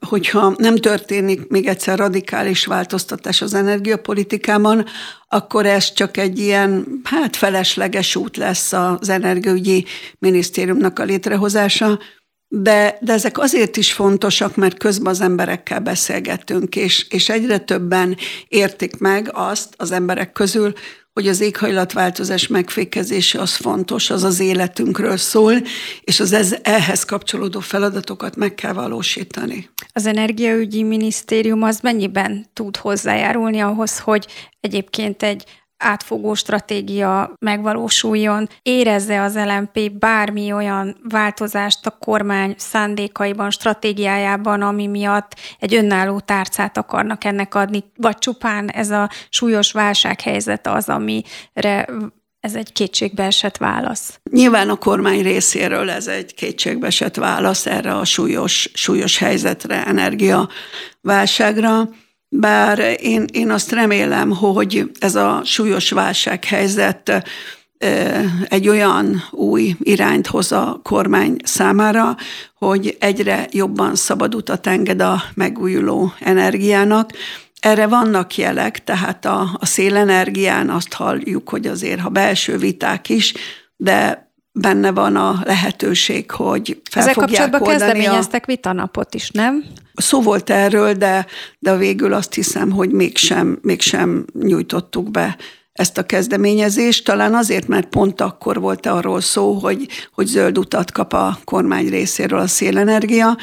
hogyha 0.09 0.55
nem 0.57 0.76
történik 0.76 1.49
még 1.49 1.66
egyszer 1.66 1.99
radikális 1.99 2.66
változtatás 2.66 3.43
az 3.43 3.55
energiapolitikában, 3.55 4.84
akkor 5.28 5.66
ez 5.66 5.93
csak 5.93 6.16
egy 6.16 6.39
ilyen, 6.39 7.01
hát 7.05 7.36
felesleges 7.36 8.16
út 8.16 8.36
lesz 8.36 8.72
az 8.72 9.09
energiaügyi 9.09 9.84
minisztériumnak 10.18 10.99
a 10.99 11.05
létrehozása, 11.05 11.99
de, 12.49 12.99
de 13.01 13.12
ezek 13.12 13.39
azért 13.39 13.76
is 13.76 13.93
fontosak, 13.93 14.57
mert 14.57 14.78
közben 14.78 15.12
az 15.12 15.20
emberekkel 15.20 15.80
beszélgetünk, 15.80 16.76
és, 16.76 17.07
és 17.11 17.28
egyre 17.28 17.59
többen 17.59 18.16
értik 18.49 18.99
meg 18.99 19.30
azt 19.32 19.74
az 19.76 19.91
emberek 19.91 20.32
közül, 20.32 20.72
hogy 21.19 21.29
az 21.29 21.41
éghajlatváltozás 21.41 22.47
megfékezése 22.47 23.41
az 23.41 23.55
fontos, 23.55 24.11
az 24.11 24.25
az 24.25 24.41
életünkről 24.41 25.16
szól, 25.16 25.55
és 26.01 26.21
az 26.21 26.33
ez, 26.33 26.55
ehhez 26.62 27.05
kapcsolódó 27.05 27.61
feladatokat 27.61 28.37
meg 28.37 28.55
kell 28.55 28.73
valósítani. 28.73 29.69
Az 29.93 30.07
Energiaügyi 30.07 30.83
Minisztérium 30.83 31.62
az 31.62 31.81
mennyiben 31.81 32.47
tud 32.53 32.77
hozzájárulni 32.77 33.61
ahhoz, 33.61 33.99
hogy 33.99 34.27
egyébként 34.61 35.23
egy 35.23 35.45
átfogó 35.79 36.35
stratégia 36.35 37.33
megvalósuljon, 37.39 38.49
érezze 38.62 39.22
az 39.22 39.37
LMP 39.37 39.93
bármi 39.93 40.53
olyan 40.53 40.97
változást 41.09 41.87
a 41.87 41.91
kormány 41.91 42.55
szándékaiban, 42.57 43.51
stratégiájában, 43.51 44.62
ami 44.62 44.87
miatt 44.87 45.35
egy 45.59 45.74
önálló 45.74 46.20
tárcát 46.20 46.76
akarnak 46.76 47.24
ennek 47.24 47.55
adni, 47.55 47.85
vagy 47.97 48.18
csupán 48.18 48.70
ez 48.70 48.91
a 48.91 49.11
súlyos 49.29 49.72
válsághelyzet 49.72 50.66
az, 50.66 50.89
amire 50.89 51.87
ez 52.41 52.55
egy 52.55 52.72
kétségbeesett 52.72 53.57
válasz. 53.57 54.20
Nyilván 54.31 54.68
a 54.68 54.76
kormány 54.76 55.22
részéről 55.22 55.91
ez 55.91 56.07
egy 56.07 56.35
kétségbeesett 56.35 57.14
válasz 57.14 57.66
erre 57.66 57.95
a 57.95 58.05
súlyos, 58.05 58.70
súlyos 58.74 59.18
helyzetre, 59.18 59.85
energiaválságra. 59.85 61.89
Bár 62.29 62.97
én, 63.01 63.24
én 63.33 63.51
azt 63.51 63.72
remélem, 63.72 64.31
hogy 64.31 64.91
ez 64.99 65.14
a 65.14 65.41
súlyos 65.45 65.91
válsághelyzet 65.91 67.22
egy 68.49 68.68
olyan 68.68 69.22
új 69.31 69.76
irányt 69.79 70.26
hoz 70.26 70.53
a 70.53 70.81
kormány 70.83 71.37
számára, 71.45 72.16
hogy 72.55 72.97
egyre 73.01 73.47
jobban 73.51 73.95
szabad 73.95 74.35
utat 74.35 74.66
enged 74.66 75.01
a 75.01 75.22
megújuló 75.35 76.12
energiának. 76.20 77.11
Erre 77.61 77.87
vannak 77.87 78.37
jelek, 78.37 78.85
tehát 78.85 79.24
a, 79.24 79.57
a 79.59 79.66
szélenergián 79.66 80.70
azt 80.70 80.93
halljuk, 80.93 81.49
hogy 81.49 81.66
azért, 81.66 82.01
ha 82.01 82.09
belső 82.09 82.57
viták 82.57 83.09
is, 83.09 83.35
de 83.76 84.28
benne 84.61 84.91
van 84.91 85.17
a 85.17 85.41
lehetőség, 85.45 86.31
hogy 86.31 86.81
fel 86.91 87.03
Ezzel 87.03 87.15
kapcsolatban 87.15 87.63
kezdeményeztek 87.63 88.43
a... 88.43 88.47
vitanapot 88.47 89.15
is, 89.15 89.31
nem? 89.31 89.65
Szó 89.95 90.23
volt 90.23 90.51
erről, 90.51 90.93
de, 90.93 91.27
de 91.59 91.77
végül 91.77 92.13
azt 92.13 92.35
hiszem, 92.35 92.71
hogy 92.71 92.91
mégsem, 92.91 93.59
mégsem 93.63 94.25
nyújtottuk 94.33 95.11
be 95.11 95.37
ezt 95.79 95.99
a 95.99 96.07
kezdeményezést, 96.07 97.05
talán 97.05 97.35
azért, 97.35 97.69
mert 97.69 97.89
pont 97.89 98.21
akkor 98.21 98.61
volt 98.61 98.87
arról 98.87 99.21
szó, 99.21 99.53
hogy, 99.53 99.89
hogy 100.15 100.27
zöld 100.27 100.59
utat 100.59 100.93
kap 100.93 101.13
a 101.13 101.39
kormány 101.45 101.89
részéről 101.89 102.39
a 102.39 102.47
szélenergia, 102.47 103.37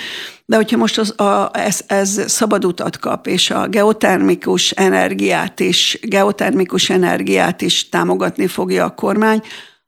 de 0.45 0.55
hogyha 0.55 0.77
most 0.77 0.97
az, 0.97 1.19
a, 1.19 1.49
ez, 1.53 1.81
ez 1.87 2.31
szabad 2.31 2.65
utat 2.65 2.99
kap, 2.99 3.27
és 3.27 3.49
a 3.49 3.67
geotermikus 3.67 4.71
energiát 4.71 5.59
is, 5.59 5.99
geotermikus 6.01 6.89
energiát 6.89 7.61
is 7.61 7.89
támogatni 7.89 8.47
fogja 8.47 8.85
a 8.85 8.95
kormány, 8.95 9.41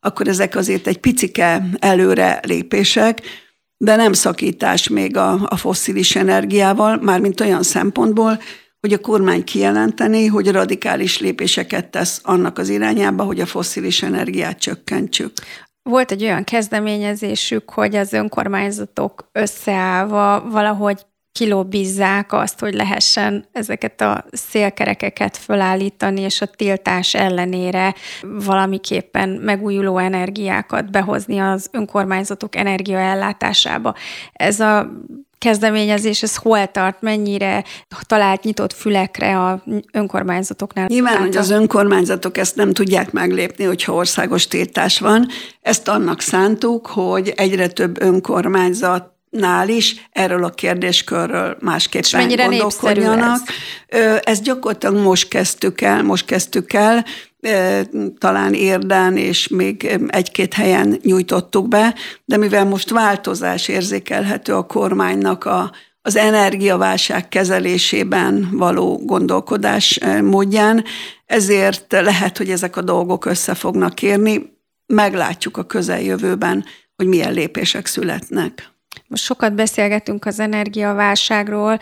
akkor 0.07 0.27
ezek 0.27 0.55
azért 0.55 0.87
egy 0.87 0.97
picike 0.97 1.63
előre 1.79 2.39
lépések, 2.43 3.21
de 3.77 3.95
nem 3.95 4.13
szakítás 4.13 4.87
még 4.87 5.17
a, 5.17 5.47
a 5.49 5.55
fosszilis 5.55 6.15
energiával, 6.15 6.97
mármint 7.01 7.41
olyan 7.41 7.63
szempontból, 7.63 8.39
hogy 8.79 8.93
a 8.93 8.99
kormány 8.99 9.43
kijelenteni, 9.43 10.25
hogy 10.25 10.51
radikális 10.51 11.19
lépéseket 11.19 11.89
tesz 11.89 12.19
annak 12.23 12.57
az 12.57 12.69
irányába, 12.69 13.23
hogy 13.23 13.39
a 13.39 13.45
fosszilis 13.45 14.03
energiát 14.03 14.59
csökkentsük. 14.59 15.31
Volt 15.83 16.11
egy 16.11 16.23
olyan 16.23 16.43
kezdeményezésük, 16.43 17.69
hogy 17.69 17.95
az 17.95 18.13
önkormányzatok 18.13 19.29
összeállva 19.31 20.49
valahogy 20.49 21.05
kilobbizzák 21.37 22.33
azt, 22.33 22.59
hogy 22.59 22.73
lehessen 22.73 23.45
ezeket 23.51 24.01
a 24.01 24.25
szélkerekeket 24.31 25.37
fölállítani, 25.37 26.21
és 26.21 26.41
a 26.41 26.45
tiltás 26.45 27.13
ellenére 27.13 27.95
valamiképpen 28.21 29.29
megújuló 29.29 29.97
energiákat 29.97 30.91
behozni 30.91 31.39
az 31.39 31.69
önkormányzatok 31.71 32.55
energiaellátásába. 32.55 33.95
Ez 34.33 34.59
a 34.59 34.91
kezdeményezés, 35.37 36.23
ez 36.23 36.35
hol 36.35 36.67
tart, 36.67 37.01
mennyire 37.01 37.63
talált 38.07 38.43
nyitott 38.43 38.73
fülekre 38.73 39.39
a 39.39 39.63
önkormányzatoknál? 39.93 40.85
Nyilván, 40.87 41.17
hogy 41.17 41.37
az 41.37 41.49
önkormányzatok 41.49 42.37
ezt 42.37 42.55
nem 42.55 42.73
tudják 42.73 43.11
meglépni, 43.11 43.63
hogyha 43.63 43.93
országos 43.93 44.47
tiltás 44.47 44.99
van. 44.99 45.27
Ezt 45.61 45.87
annak 45.87 46.21
szántuk, 46.21 46.87
hogy 46.87 47.33
egyre 47.35 47.67
több 47.67 48.01
önkormányzat 48.01 49.16
nál 49.29 49.69
is 49.69 50.09
erről 50.11 50.43
a 50.43 50.49
kérdéskörről 50.49 51.57
másképpen 51.59 52.27
gondolkodjanak. 52.35 53.39
Ez? 53.87 54.19
Ezt 54.23 54.43
gyakorlatilag 54.43 54.95
most 54.95 55.27
kezdtük 55.27 55.81
el, 55.81 56.03
most 56.03 56.25
kezdtük 56.25 56.73
el, 56.73 57.05
talán 58.17 58.53
érden 58.53 59.17
és 59.17 59.47
még 59.47 59.99
egy-két 60.07 60.53
helyen 60.53 60.99
nyújtottuk 61.03 61.67
be, 61.67 61.95
de 62.25 62.37
mivel 62.37 62.65
most 62.65 62.89
változás 62.89 63.67
érzékelhető 63.67 64.53
a 64.53 64.65
kormánynak 64.65 65.45
a, 65.45 65.71
az 66.01 66.15
energiaválság 66.15 67.27
kezelésében 67.27 68.49
való 68.51 69.01
gondolkodás 69.05 69.99
módján, 70.21 70.83
ezért 71.25 71.91
lehet, 71.91 72.37
hogy 72.37 72.49
ezek 72.49 72.75
a 72.77 72.81
dolgok 72.81 73.25
össze 73.25 73.53
fognak 73.53 74.01
érni. 74.01 74.55
Meglátjuk 74.85 75.57
a 75.57 75.63
közeljövőben, 75.63 76.65
hogy 76.95 77.07
milyen 77.07 77.33
lépések 77.33 77.85
születnek. 77.85 78.76
Most 79.07 79.23
sokat 79.23 79.53
beszélgetünk 79.53 80.25
az 80.25 80.39
energiaválságról, 80.39 81.77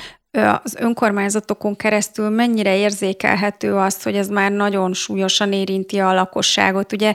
az 0.64 0.76
önkormányzatokon 0.80 1.76
keresztül 1.76 2.30
mennyire 2.30 2.78
érzékelhető 2.78 3.76
az, 3.76 4.04
hogy 4.04 4.16
ez 4.16 4.28
már 4.28 4.52
nagyon 4.52 4.94
súlyosan 4.94 5.54
érinti 5.54 6.00
a 6.00 6.14
lakosságot. 6.14 6.94
Ugye, 6.94 7.14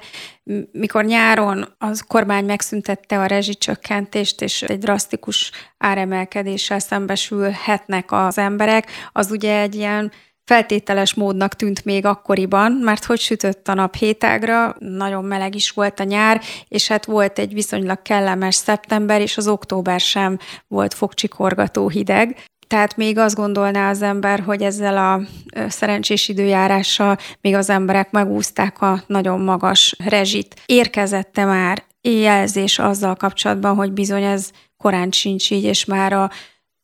mikor 0.72 1.04
nyáron 1.04 1.74
az 1.78 2.00
kormány 2.00 2.44
megszüntette 2.44 3.18
a 3.18 3.26
rezsicsökkentést, 3.26 4.42
és 4.42 4.62
egy 4.62 4.78
drasztikus 4.78 5.50
áremelkedéssel 5.78 6.78
szembesülhetnek 6.78 8.12
az 8.12 8.38
emberek, 8.38 8.90
az 9.12 9.30
ugye 9.30 9.61
egy 9.61 9.74
ilyen 9.74 10.12
feltételes 10.45 11.14
módnak 11.14 11.55
tűnt 11.55 11.84
még 11.84 12.05
akkoriban, 12.05 12.72
mert 12.72 13.05
hogy 13.05 13.20
sütött 13.20 13.68
a 13.68 13.74
nap 13.74 13.95
hétágra, 13.95 14.76
nagyon 14.78 15.24
meleg 15.24 15.55
is 15.55 15.70
volt 15.70 16.01
a 16.01 16.05
nyár, 16.05 16.41
és 16.68 16.88
hát 16.88 17.05
volt 17.05 17.38
egy 17.38 17.53
viszonylag 17.53 18.03
kellemes 18.03 18.55
szeptember, 18.55 19.20
és 19.20 19.36
az 19.36 19.49
október 19.49 20.01
sem 20.01 20.38
volt 20.68 20.95
fogcsikorgató 20.95 21.88
hideg. 21.88 22.45
Tehát 22.66 22.97
még 22.97 23.18
azt 23.18 23.34
gondolná 23.34 23.91
az 23.91 24.03
ember, 24.03 24.41
hogy 24.41 24.62
ezzel 24.62 24.97
a 24.97 25.20
szerencsés 25.68 26.28
időjárással 26.28 27.16
még 27.41 27.55
az 27.55 27.70
emberek 27.70 28.11
megúzták 28.11 28.82
a 28.82 29.03
nagyon 29.07 29.41
magas 29.41 29.97
rezsit. 30.05 30.62
Érkezette 30.66 31.45
már 31.45 31.84
jelzés 32.03 32.78
azzal 32.78 33.14
kapcsolatban, 33.14 33.76
hogy 33.76 33.93
bizony 33.93 34.22
ez 34.22 34.51
korán 34.76 35.11
sincs 35.11 35.51
így, 35.51 35.64
és 35.64 35.84
már 35.84 36.12
a 36.12 36.30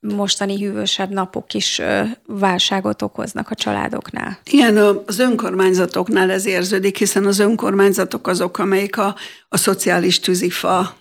mostani 0.00 0.62
hűvösebb 0.62 1.10
napok 1.10 1.54
is 1.54 1.80
válságot 2.26 3.02
okoznak 3.02 3.50
a 3.50 3.54
családoknál. 3.54 4.38
Igen, 4.50 4.76
az 5.06 5.18
önkormányzatoknál 5.18 6.30
ez 6.30 6.46
érződik, 6.46 6.98
hiszen 6.98 7.26
az 7.26 7.38
önkormányzatok 7.38 8.26
azok, 8.26 8.58
amelyik 8.58 8.98
a, 8.98 9.14
a 9.48 9.56
szociális 9.56 10.20
tűzifa 10.20 10.96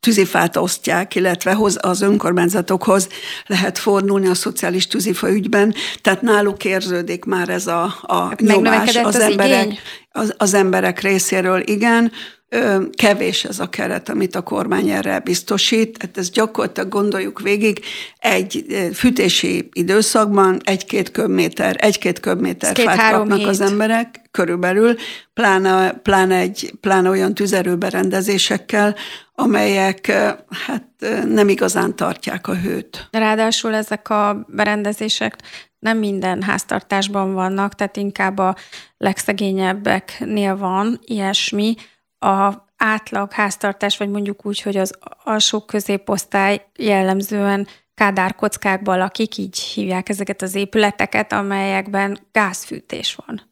tűzifát 0.00 0.56
osztják, 0.56 1.14
illetve 1.14 1.52
hoz, 1.52 1.78
az 1.80 2.00
önkormányzatokhoz 2.00 3.08
lehet 3.46 3.78
fordulni 3.78 4.26
a 4.26 4.34
szociális 4.34 4.86
tűzifa 4.86 5.30
ügyben, 5.30 5.74
tehát 6.02 6.22
náluk 6.22 6.64
érződik 6.64 7.24
már 7.24 7.48
ez 7.48 7.66
a, 7.66 7.82
a 8.02 8.32
nyomás 8.38 8.96
az, 8.96 9.14
az, 9.14 9.20
emberek, 9.20 9.68
az, 10.10 10.34
az 10.36 10.54
emberek 10.54 11.00
részéről, 11.00 11.60
igen, 11.64 12.12
kevés 12.94 13.44
ez 13.44 13.58
a 13.58 13.68
keret, 13.68 14.08
amit 14.08 14.34
a 14.34 14.42
kormány 14.42 14.88
erre 14.88 15.20
biztosít. 15.20 15.96
Hát 16.00 16.18
ezt 16.18 16.32
gyakorlatilag 16.32 16.88
gondoljuk 16.88 17.40
végig, 17.40 17.80
egy 18.18 18.64
fűtési 18.94 19.68
időszakban 19.72 20.60
egy-két 20.64 21.10
köbméter, 21.10 21.76
egy-két 21.78 22.20
köbméter 22.20 22.76
fát 22.78 23.12
kapnak 23.12 23.38
hét. 23.38 23.46
az 23.46 23.60
emberek 23.60 24.20
körülbelül, 24.30 24.94
pláne, 25.34 25.92
pláne, 25.92 26.36
egy, 26.36 26.72
pláne 26.80 27.08
olyan 27.08 27.34
tüzelőberendezésekkel, 27.34 28.94
amelyek 29.34 30.06
hát 30.66 30.84
nem 31.28 31.48
igazán 31.48 31.96
tartják 31.96 32.48
a 32.48 32.54
hőt. 32.54 33.08
Ráadásul 33.10 33.74
ezek 33.74 34.10
a 34.10 34.46
berendezések 34.48 35.36
nem 35.78 35.98
minden 35.98 36.42
háztartásban 36.42 37.34
vannak, 37.34 37.74
tehát 37.74 37.96
inkább 37.96 38.38
a 38.38 38.56
legszegényebbeknél 38.96 40.56
van 40.56 41.00
ilyesmi, 41.04 41.74
a 42.26 42.66
átlag 42.76 43.32
háztartás, 43.32 43.96
vagy 43.96 44.08
mondjuk 44.08 44.46
úgy, 44.46 44.60
hogy 44.60 44.76
az 44.76 44.92
alsó 45.24 45.60
középosztály 45.60 46.66
jellemzően 46.76 47.66
kádárkockákban 47.94 48.98
lakik, 48.98 49.36
így 49.36 49.58
hívják 49.58 50.08
ezeket 50.08 50.42
az 50.42 50.54
épületeket, 50.54 51.32
amelyekben 51.32 52.18
gázfűtés 52.32 53.18
van. 53.26 53.42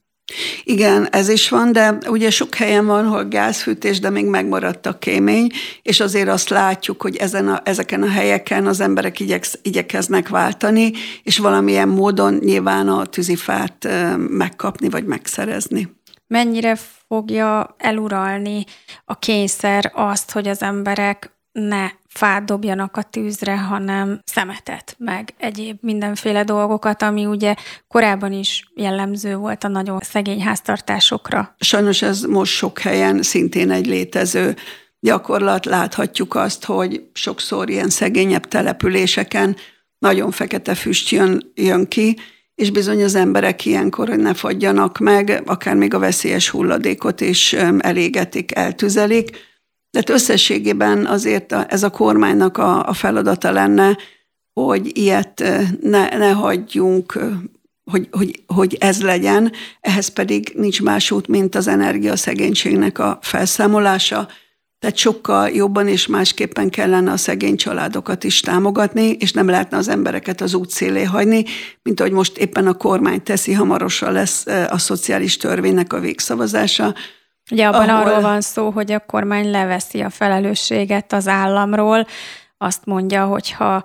Igen, 0.63 1.09
ez 1.11 1.29
is 1.29 1.49
van, 1.49 1.73
de 1.73 1.99
ugye 2.07 2.31
sok 2.31 2.55
helyen 2.55 2.87
van, 2.87 3.07
hol 3.07 3.25
gázfűtés, 3.25 4.01
de 4.01 4.11
még 4.11 4.27
megmaradt 4.27 4.87
a 4.87 4.99
kémény, 4.99 5.51
és 5.83 6.01
azért 6.01 6.29
azt 6.29 6.49
látjuk, 6.49 7.03
hogy 7.03 7.17
ezen 7.17 7.49
a, 7.49 7.61
ezeken 7.65 8.03
a 8.03 8.09
helyeken 8.09 8.67
az 8.67 8.81
emberek 8.81 9.21
igyeksz, 9.21 9.59
igyekeznek 9.63 10.29
váltani, 10.29 10.93
és 11.23 11.39
valamilyen 11.39 11.89
módon 11.89 12.35
nyilván 12.35 12.89
a 12.89 13.07
tűzifát 13.07 13.89
megkapni 14.17 14.89
vagy 14.89 15.05
megszerezni. 15.05 15.94
Mennyire 16.27 16.77
fogja 17.09 17.75
eluralni 17.79 18.65
a 19.05 19.19
kényszer 19.19 19.91
azt, 19.95 20.31
hogy 20.31 20.49
az 20.49 20.63
emberek 20.63 21.33
ne 21.53 21.91
fát 22.09 22.45
dobjanak 22.45 22.97
a 22.97 23.03
tűzre, 23.03 23.59
hanem 23.59 24.21
szemetet, 24.25 24.95
meg 24.99 25.35
egyéb 25.39 25.79
mindenféle 25.81 26.45
dolgokat, 26.45 27.03
ami 27.03 27.27
ugye 27.27 27.55
korábban 27.89 28.33
is 28.33 28.71
jellemző 28.75 29.37
volt 29.37 29.65
a 29.65 29.69
nagyon 29.69 29.99
szegény 30.01 30.43
háztartásokra. 30.43 31.55
Sajnos 31.59 32.03
ez 32.03 32.23
most 32.23 32.53
sok 32.53 32.79
helyen 32.79 33.23
szintén 33.23 33.71
egy 33.71 33.87
létező 33.87 34.57
gyakorlat. 35.01 35.65
Láthatjuk 35.65 36.35
azt, 36.35 36.65
hogy 36.65 37.11
sokszor 37.13 37.71
ilyen 37.71 37.89
szegényebb 37.89 38.49
településeken 38.49 39.57
nagyon 39.99 40.31
fekete 40.31 40.75
füst 40.75 41.11
jön, 41.11 41.53
jön 41.55 41.89
ki, 41.89 42.17
és 42.55 42.71
bizony 42.71 43.03
az 43.03 43.15
emberek 43.15 43.65
ilyenkor, 43.65 44.09
ne 44.09 44.35
fagyjanak 44.35 44.99
meg, 44.99 45.43
akár 45.47 45.77
még 45.77 45.95
a 45.95 45.99
veszélyes 45.99 46.49
hulladékot 46.49 47.21
is 47.21 47.53
elégetik, 47.79 48.55
eltüzelik, 48.55 49.31
tehát 49.91 50.11
összességében 50.11 51.07
azért 51.07 51.53
ez 51.53 51.83
a 51.83 51.91
kormánynak 51.91 52.59
a, 52.59 52.89
a 52.89 52.93
feladata 52.93 53.51
lenne, 53.51 53.97
hogy 54.53 54.99
ilyet 54.99 55.43
ne, 55.81 56.09
ne 56.09 56.31
hagyjunk, 56.31 57.19
hogy, 57.91 58.09
hogy, 58.11 58.43
hogy 58.47 58.77
ez 58.81 59.03
legyen, 59.03 59.53
ehhez 59.81 60.09
pedig 60.09 60.53
nincs 60.57 60.83
más 60.83 61.11
út, 61.11 61.29
mint 61.29 61.55
az 61.55 61.67
energiaszegénységnek 61.67 62.99
a 62.99 63.19
felszámolása, 63.23 64.29
tehát 64.85 64.99
sokkal 64.99 65.49
jobban 65.49 65.89
és 65.89 66.07
másképpen 66.07 66.71
kellene 66.71 67.13
a 67.13 67.17
szegény 67.17 67.57
családokat 67.57 68.25
is 68.25 68.41
támogatni, 68.41 69.09
és 69.09 69.33
nem 69.33 69.49
lehetne 69.49 69.77
az 69.77 69.89
embereket 69.89 70.41
az 70.41 70.55
út 70.55 70.71
szélé 70.71 71.03
hagyni, 71.03 71.45
mint 71.83 72.01
ahogy 72.01 72.13
most 72.13 72.39
éppen 72.39 72.67
a 72.67 72.75
kormány 72.75 73.23
teszi, 73.23 73.53
hamarosan 73.53 74.13
lesz 74.13 74.47
a 74.47 74.79
szociális 74.79 75.37
törvénynek 75.37 75.93
a 75.93 76.01
végszavazása, 76.01 76.95
Ugye 77.51 77.67
abban 77.67 77.89
ahol... 77.89 78.07
arról 78.07 78.21
van 78.21 78.41
szó, 78.41 78.71
hogy 78.71 78.93
a 78.93 78.99
kormány 78.99 79.51
leveszi 79.51 80.01
a 80.01 80.11
felelősséget 80.11 81.13
az 81.13 81.29
államról, 81.29 82.07
azt 82.59 82.85
mondja, 82.85 83.25
hogy 83.25 83.51
ha 83.51 83.83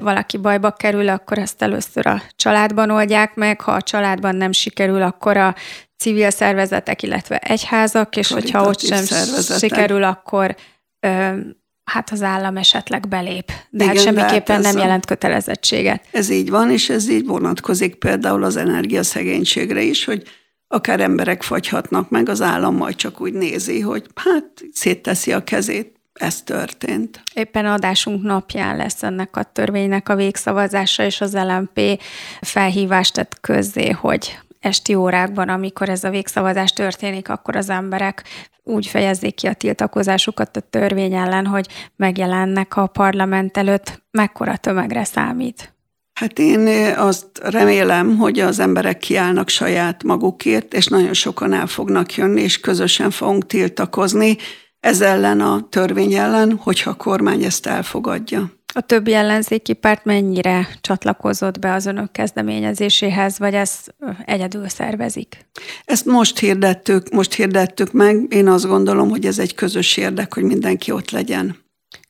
valaki 0.00 0.36
bajba 0.36 0.70
kerül, 0.70 1.08
akkor 1.08 1.38
ezt 1.38 1.62
először 1.62 2.06
a 2.06 2.22
családban 2.36 2.90
oldják 2.90 3.34
meg, 3.34 3.60
ha 3.60 3.72
a 3.72 3.82
családban 3.82 4.36
nem 4.36 4.52
sikerül, 4.52 5.02
akkor 5.02 5.36
a 5.36 5.54
civil 5.96 6.30
szervezetek, 6.30 7.02
illetve 7.02 7.38
egyházak, 7.38 8.16
és 8.16 8.28
Karitatív 8.28 8.54
hogyha 8.54 8.68
ott 8.68 8.80
sem 8.80 9.04
szervezetek. 9.04 9.58
sikerül, 9.58 10.02
akkor 10.02 10.56
ö, 11.00 11.38
hát 11.84 12.10
az 12.10 12.22
állam 12.22 12.56
esetleg 12.56 13.08
belép. 13.08 13.52
De 13.70 13.84
hát 13.84 13.94
Igen, 13.94 14.14
hát 14.14 14.14
semmiképpen 14.14 14.60
nem 14.60 14.76
jelent 14.76 15.06
kötelezettséget. 15.06 16.04
Ez 16.10 16.30
így 16.30 16.50
van, 16.50 16.70
és 16.70 16.88
ez 16.88 17.10
így 17.10 17.26
vonatkozik 17.26 17.94
például 17.94 18.44
az 18.44 18.56
energiaszegénységre 18.56 19.82
is, 19.82 20.04
hogy 20.04 20.22
akár 20.68 21.00
emberek 21.00 21.42
fagyhatnak 21.42 22.10
meg, 22.10 22.28
az 22.28 22.42
állam 22.42 22.76
majd 22.76 22.94
csak 22.94 23.20
úgy 23.20 23.32
nézi, 23.32 23.80
hogy 23.80 24.06
hát 24.14 24.44
szétteszi 24.72 25.32
a 25.32 25.44
kezét, 25.44 25.92
ez 26.14 26.42
történt. 26.42 27.22
Éppen 27.34 27.66
adásunk 27.66 28.22
napján 28.22 28.76
lesz 28.76 29.02
ennek 29.02 29.36
a 29.36 29.42
törvénynek 29.42 30.08
a 30.08 30.14
végszavazása, 30.14 31.04
és 31.04 31.20
az 31.20 31.34
LMP 31.34 32.00
felhívást 32.40 33.14
tett 33.14 33.40
közzé, 33.40 33.90
hogy 33.90 34.38
esti 34.64 34.94
órákban, 34.94 35.48
amikor 35.48 35.88
ez 35.88 36.04
a 36.04 36.10
végszavazás 36.10 36.72
történik, 36.72 37.28
akkor 37.28 37.56
az 37.56 37.70
emberek 37.70 38.24
úgy 38.62 38.86
fejezzék 38.86 39.34
ki 39.34 39.46
a 39.46 39.52
tiltakozásukat 39.52 40.56
a 40.56 40.60
törvény 40.60 41.14
ellen, 41.14 41.46
hogy 41.46 41.68
megjelennek 41.96 42.76
a 42.76 42.86
parlament 42.86 43.56
előtt, 43.56 44.02
mekkora 44.10 44.56
tömegre 44.56 45.04
számít. 45.04 45.72
Hát 46.20 46.38
én 46.38 46.94
azt 46.96 47.26
remélem, 47.42 48.16
hogy 48.16 48.40
az 48.40 48.58
emberek 48.58 48.98
kiállnak 48.98 49.48
saját 49.48 50.02
magukért, 50.02 50.74
és 50.74 50.86
nagyon 50.86 51.14
sokan 51.14 51.52
el 51.52 51.66
fognak 51.66 52.14
jönni, 52.14 52.40
és 52.40 52.60
közösen 52.60 53.10
fogunk 53.10 53.46
tiltakozni 53.46 54.36
ez 54.80 55.00
ellen 55.00 55.40
a 55.40 55.66
törvény 55.68 56.14
ellen, 56.14 56.56
hogyha 56.62 56.90
a 56.90 56.94
kormány 56.94 57.42
ezt 57.42 57.66
elfogadja. 57.66 58.50
A 58.76 58.80
többi 58.80 59.14
ellenzéki 59.14 59.72
párt 59.72 60.04
mennyire 60.04 60.68
csatlakozott 60.80 61.58
be 61.58 61.72
az 61.72 61.86
önök 61.86 62.12
kezdeményezéséhez, 62.12 63.38
vagy 63.38 63.54
ezt 63.54 63.94
egyedül 64.24 64.68
szervezik? 64.68 65.46
Ezt 65.84 66.04
most 66.04 66.38
hirdettük, 66.38 67.10
most 67.10 67.34
hirdettük 67.34 67.92
meg. 67.92 68.32
Én 68.32 68.48
azt 68.48 68.66
gondolom, 68.66 69.08
hogy 69.08 69.26
ez 69.26 69.38
egy 69.38 69.54
közös 69.54 69.96
érdek, 69.96 70.34
hogy 70.34 70.42
mindenki 70.42 70.90
ott 70.90 71.10
legyen. 71.10 71.56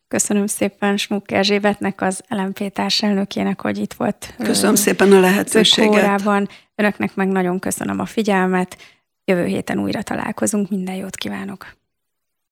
Köszönöm 0.08 0.46
szépen 0.46 0.96
Smuk 0.96 1.32
Erzsébetnek, 1.32 2.00
az 2.00 2.22
LMP 2.28 2.72
társelnökének, 2.72 3.60
hogy 3.60 3.78
itt 3.78 3.92
volt. 3.92 4.34
Köszönöm 4.38 4.74
szépen 4.74 5.12
a 5.12 5.20
lehetőséget. 5.20 5.90
Órában. 5.90 6.48
Önöknek 6.74 7.14
meg 7.14 7.28
nagyon 7.28 7.58
köszönöm 7.58 8.00
a 8.00 8.06
figyelmet. 8.06 8.76
Jövő 9.24 9.44
héten 9.44 9.78
újra 9.78 10.02
találkozunk. 10.02 10.70
Minden 10.70 10.94
jót 10.94 11.16
kívánok! 11.16 11.76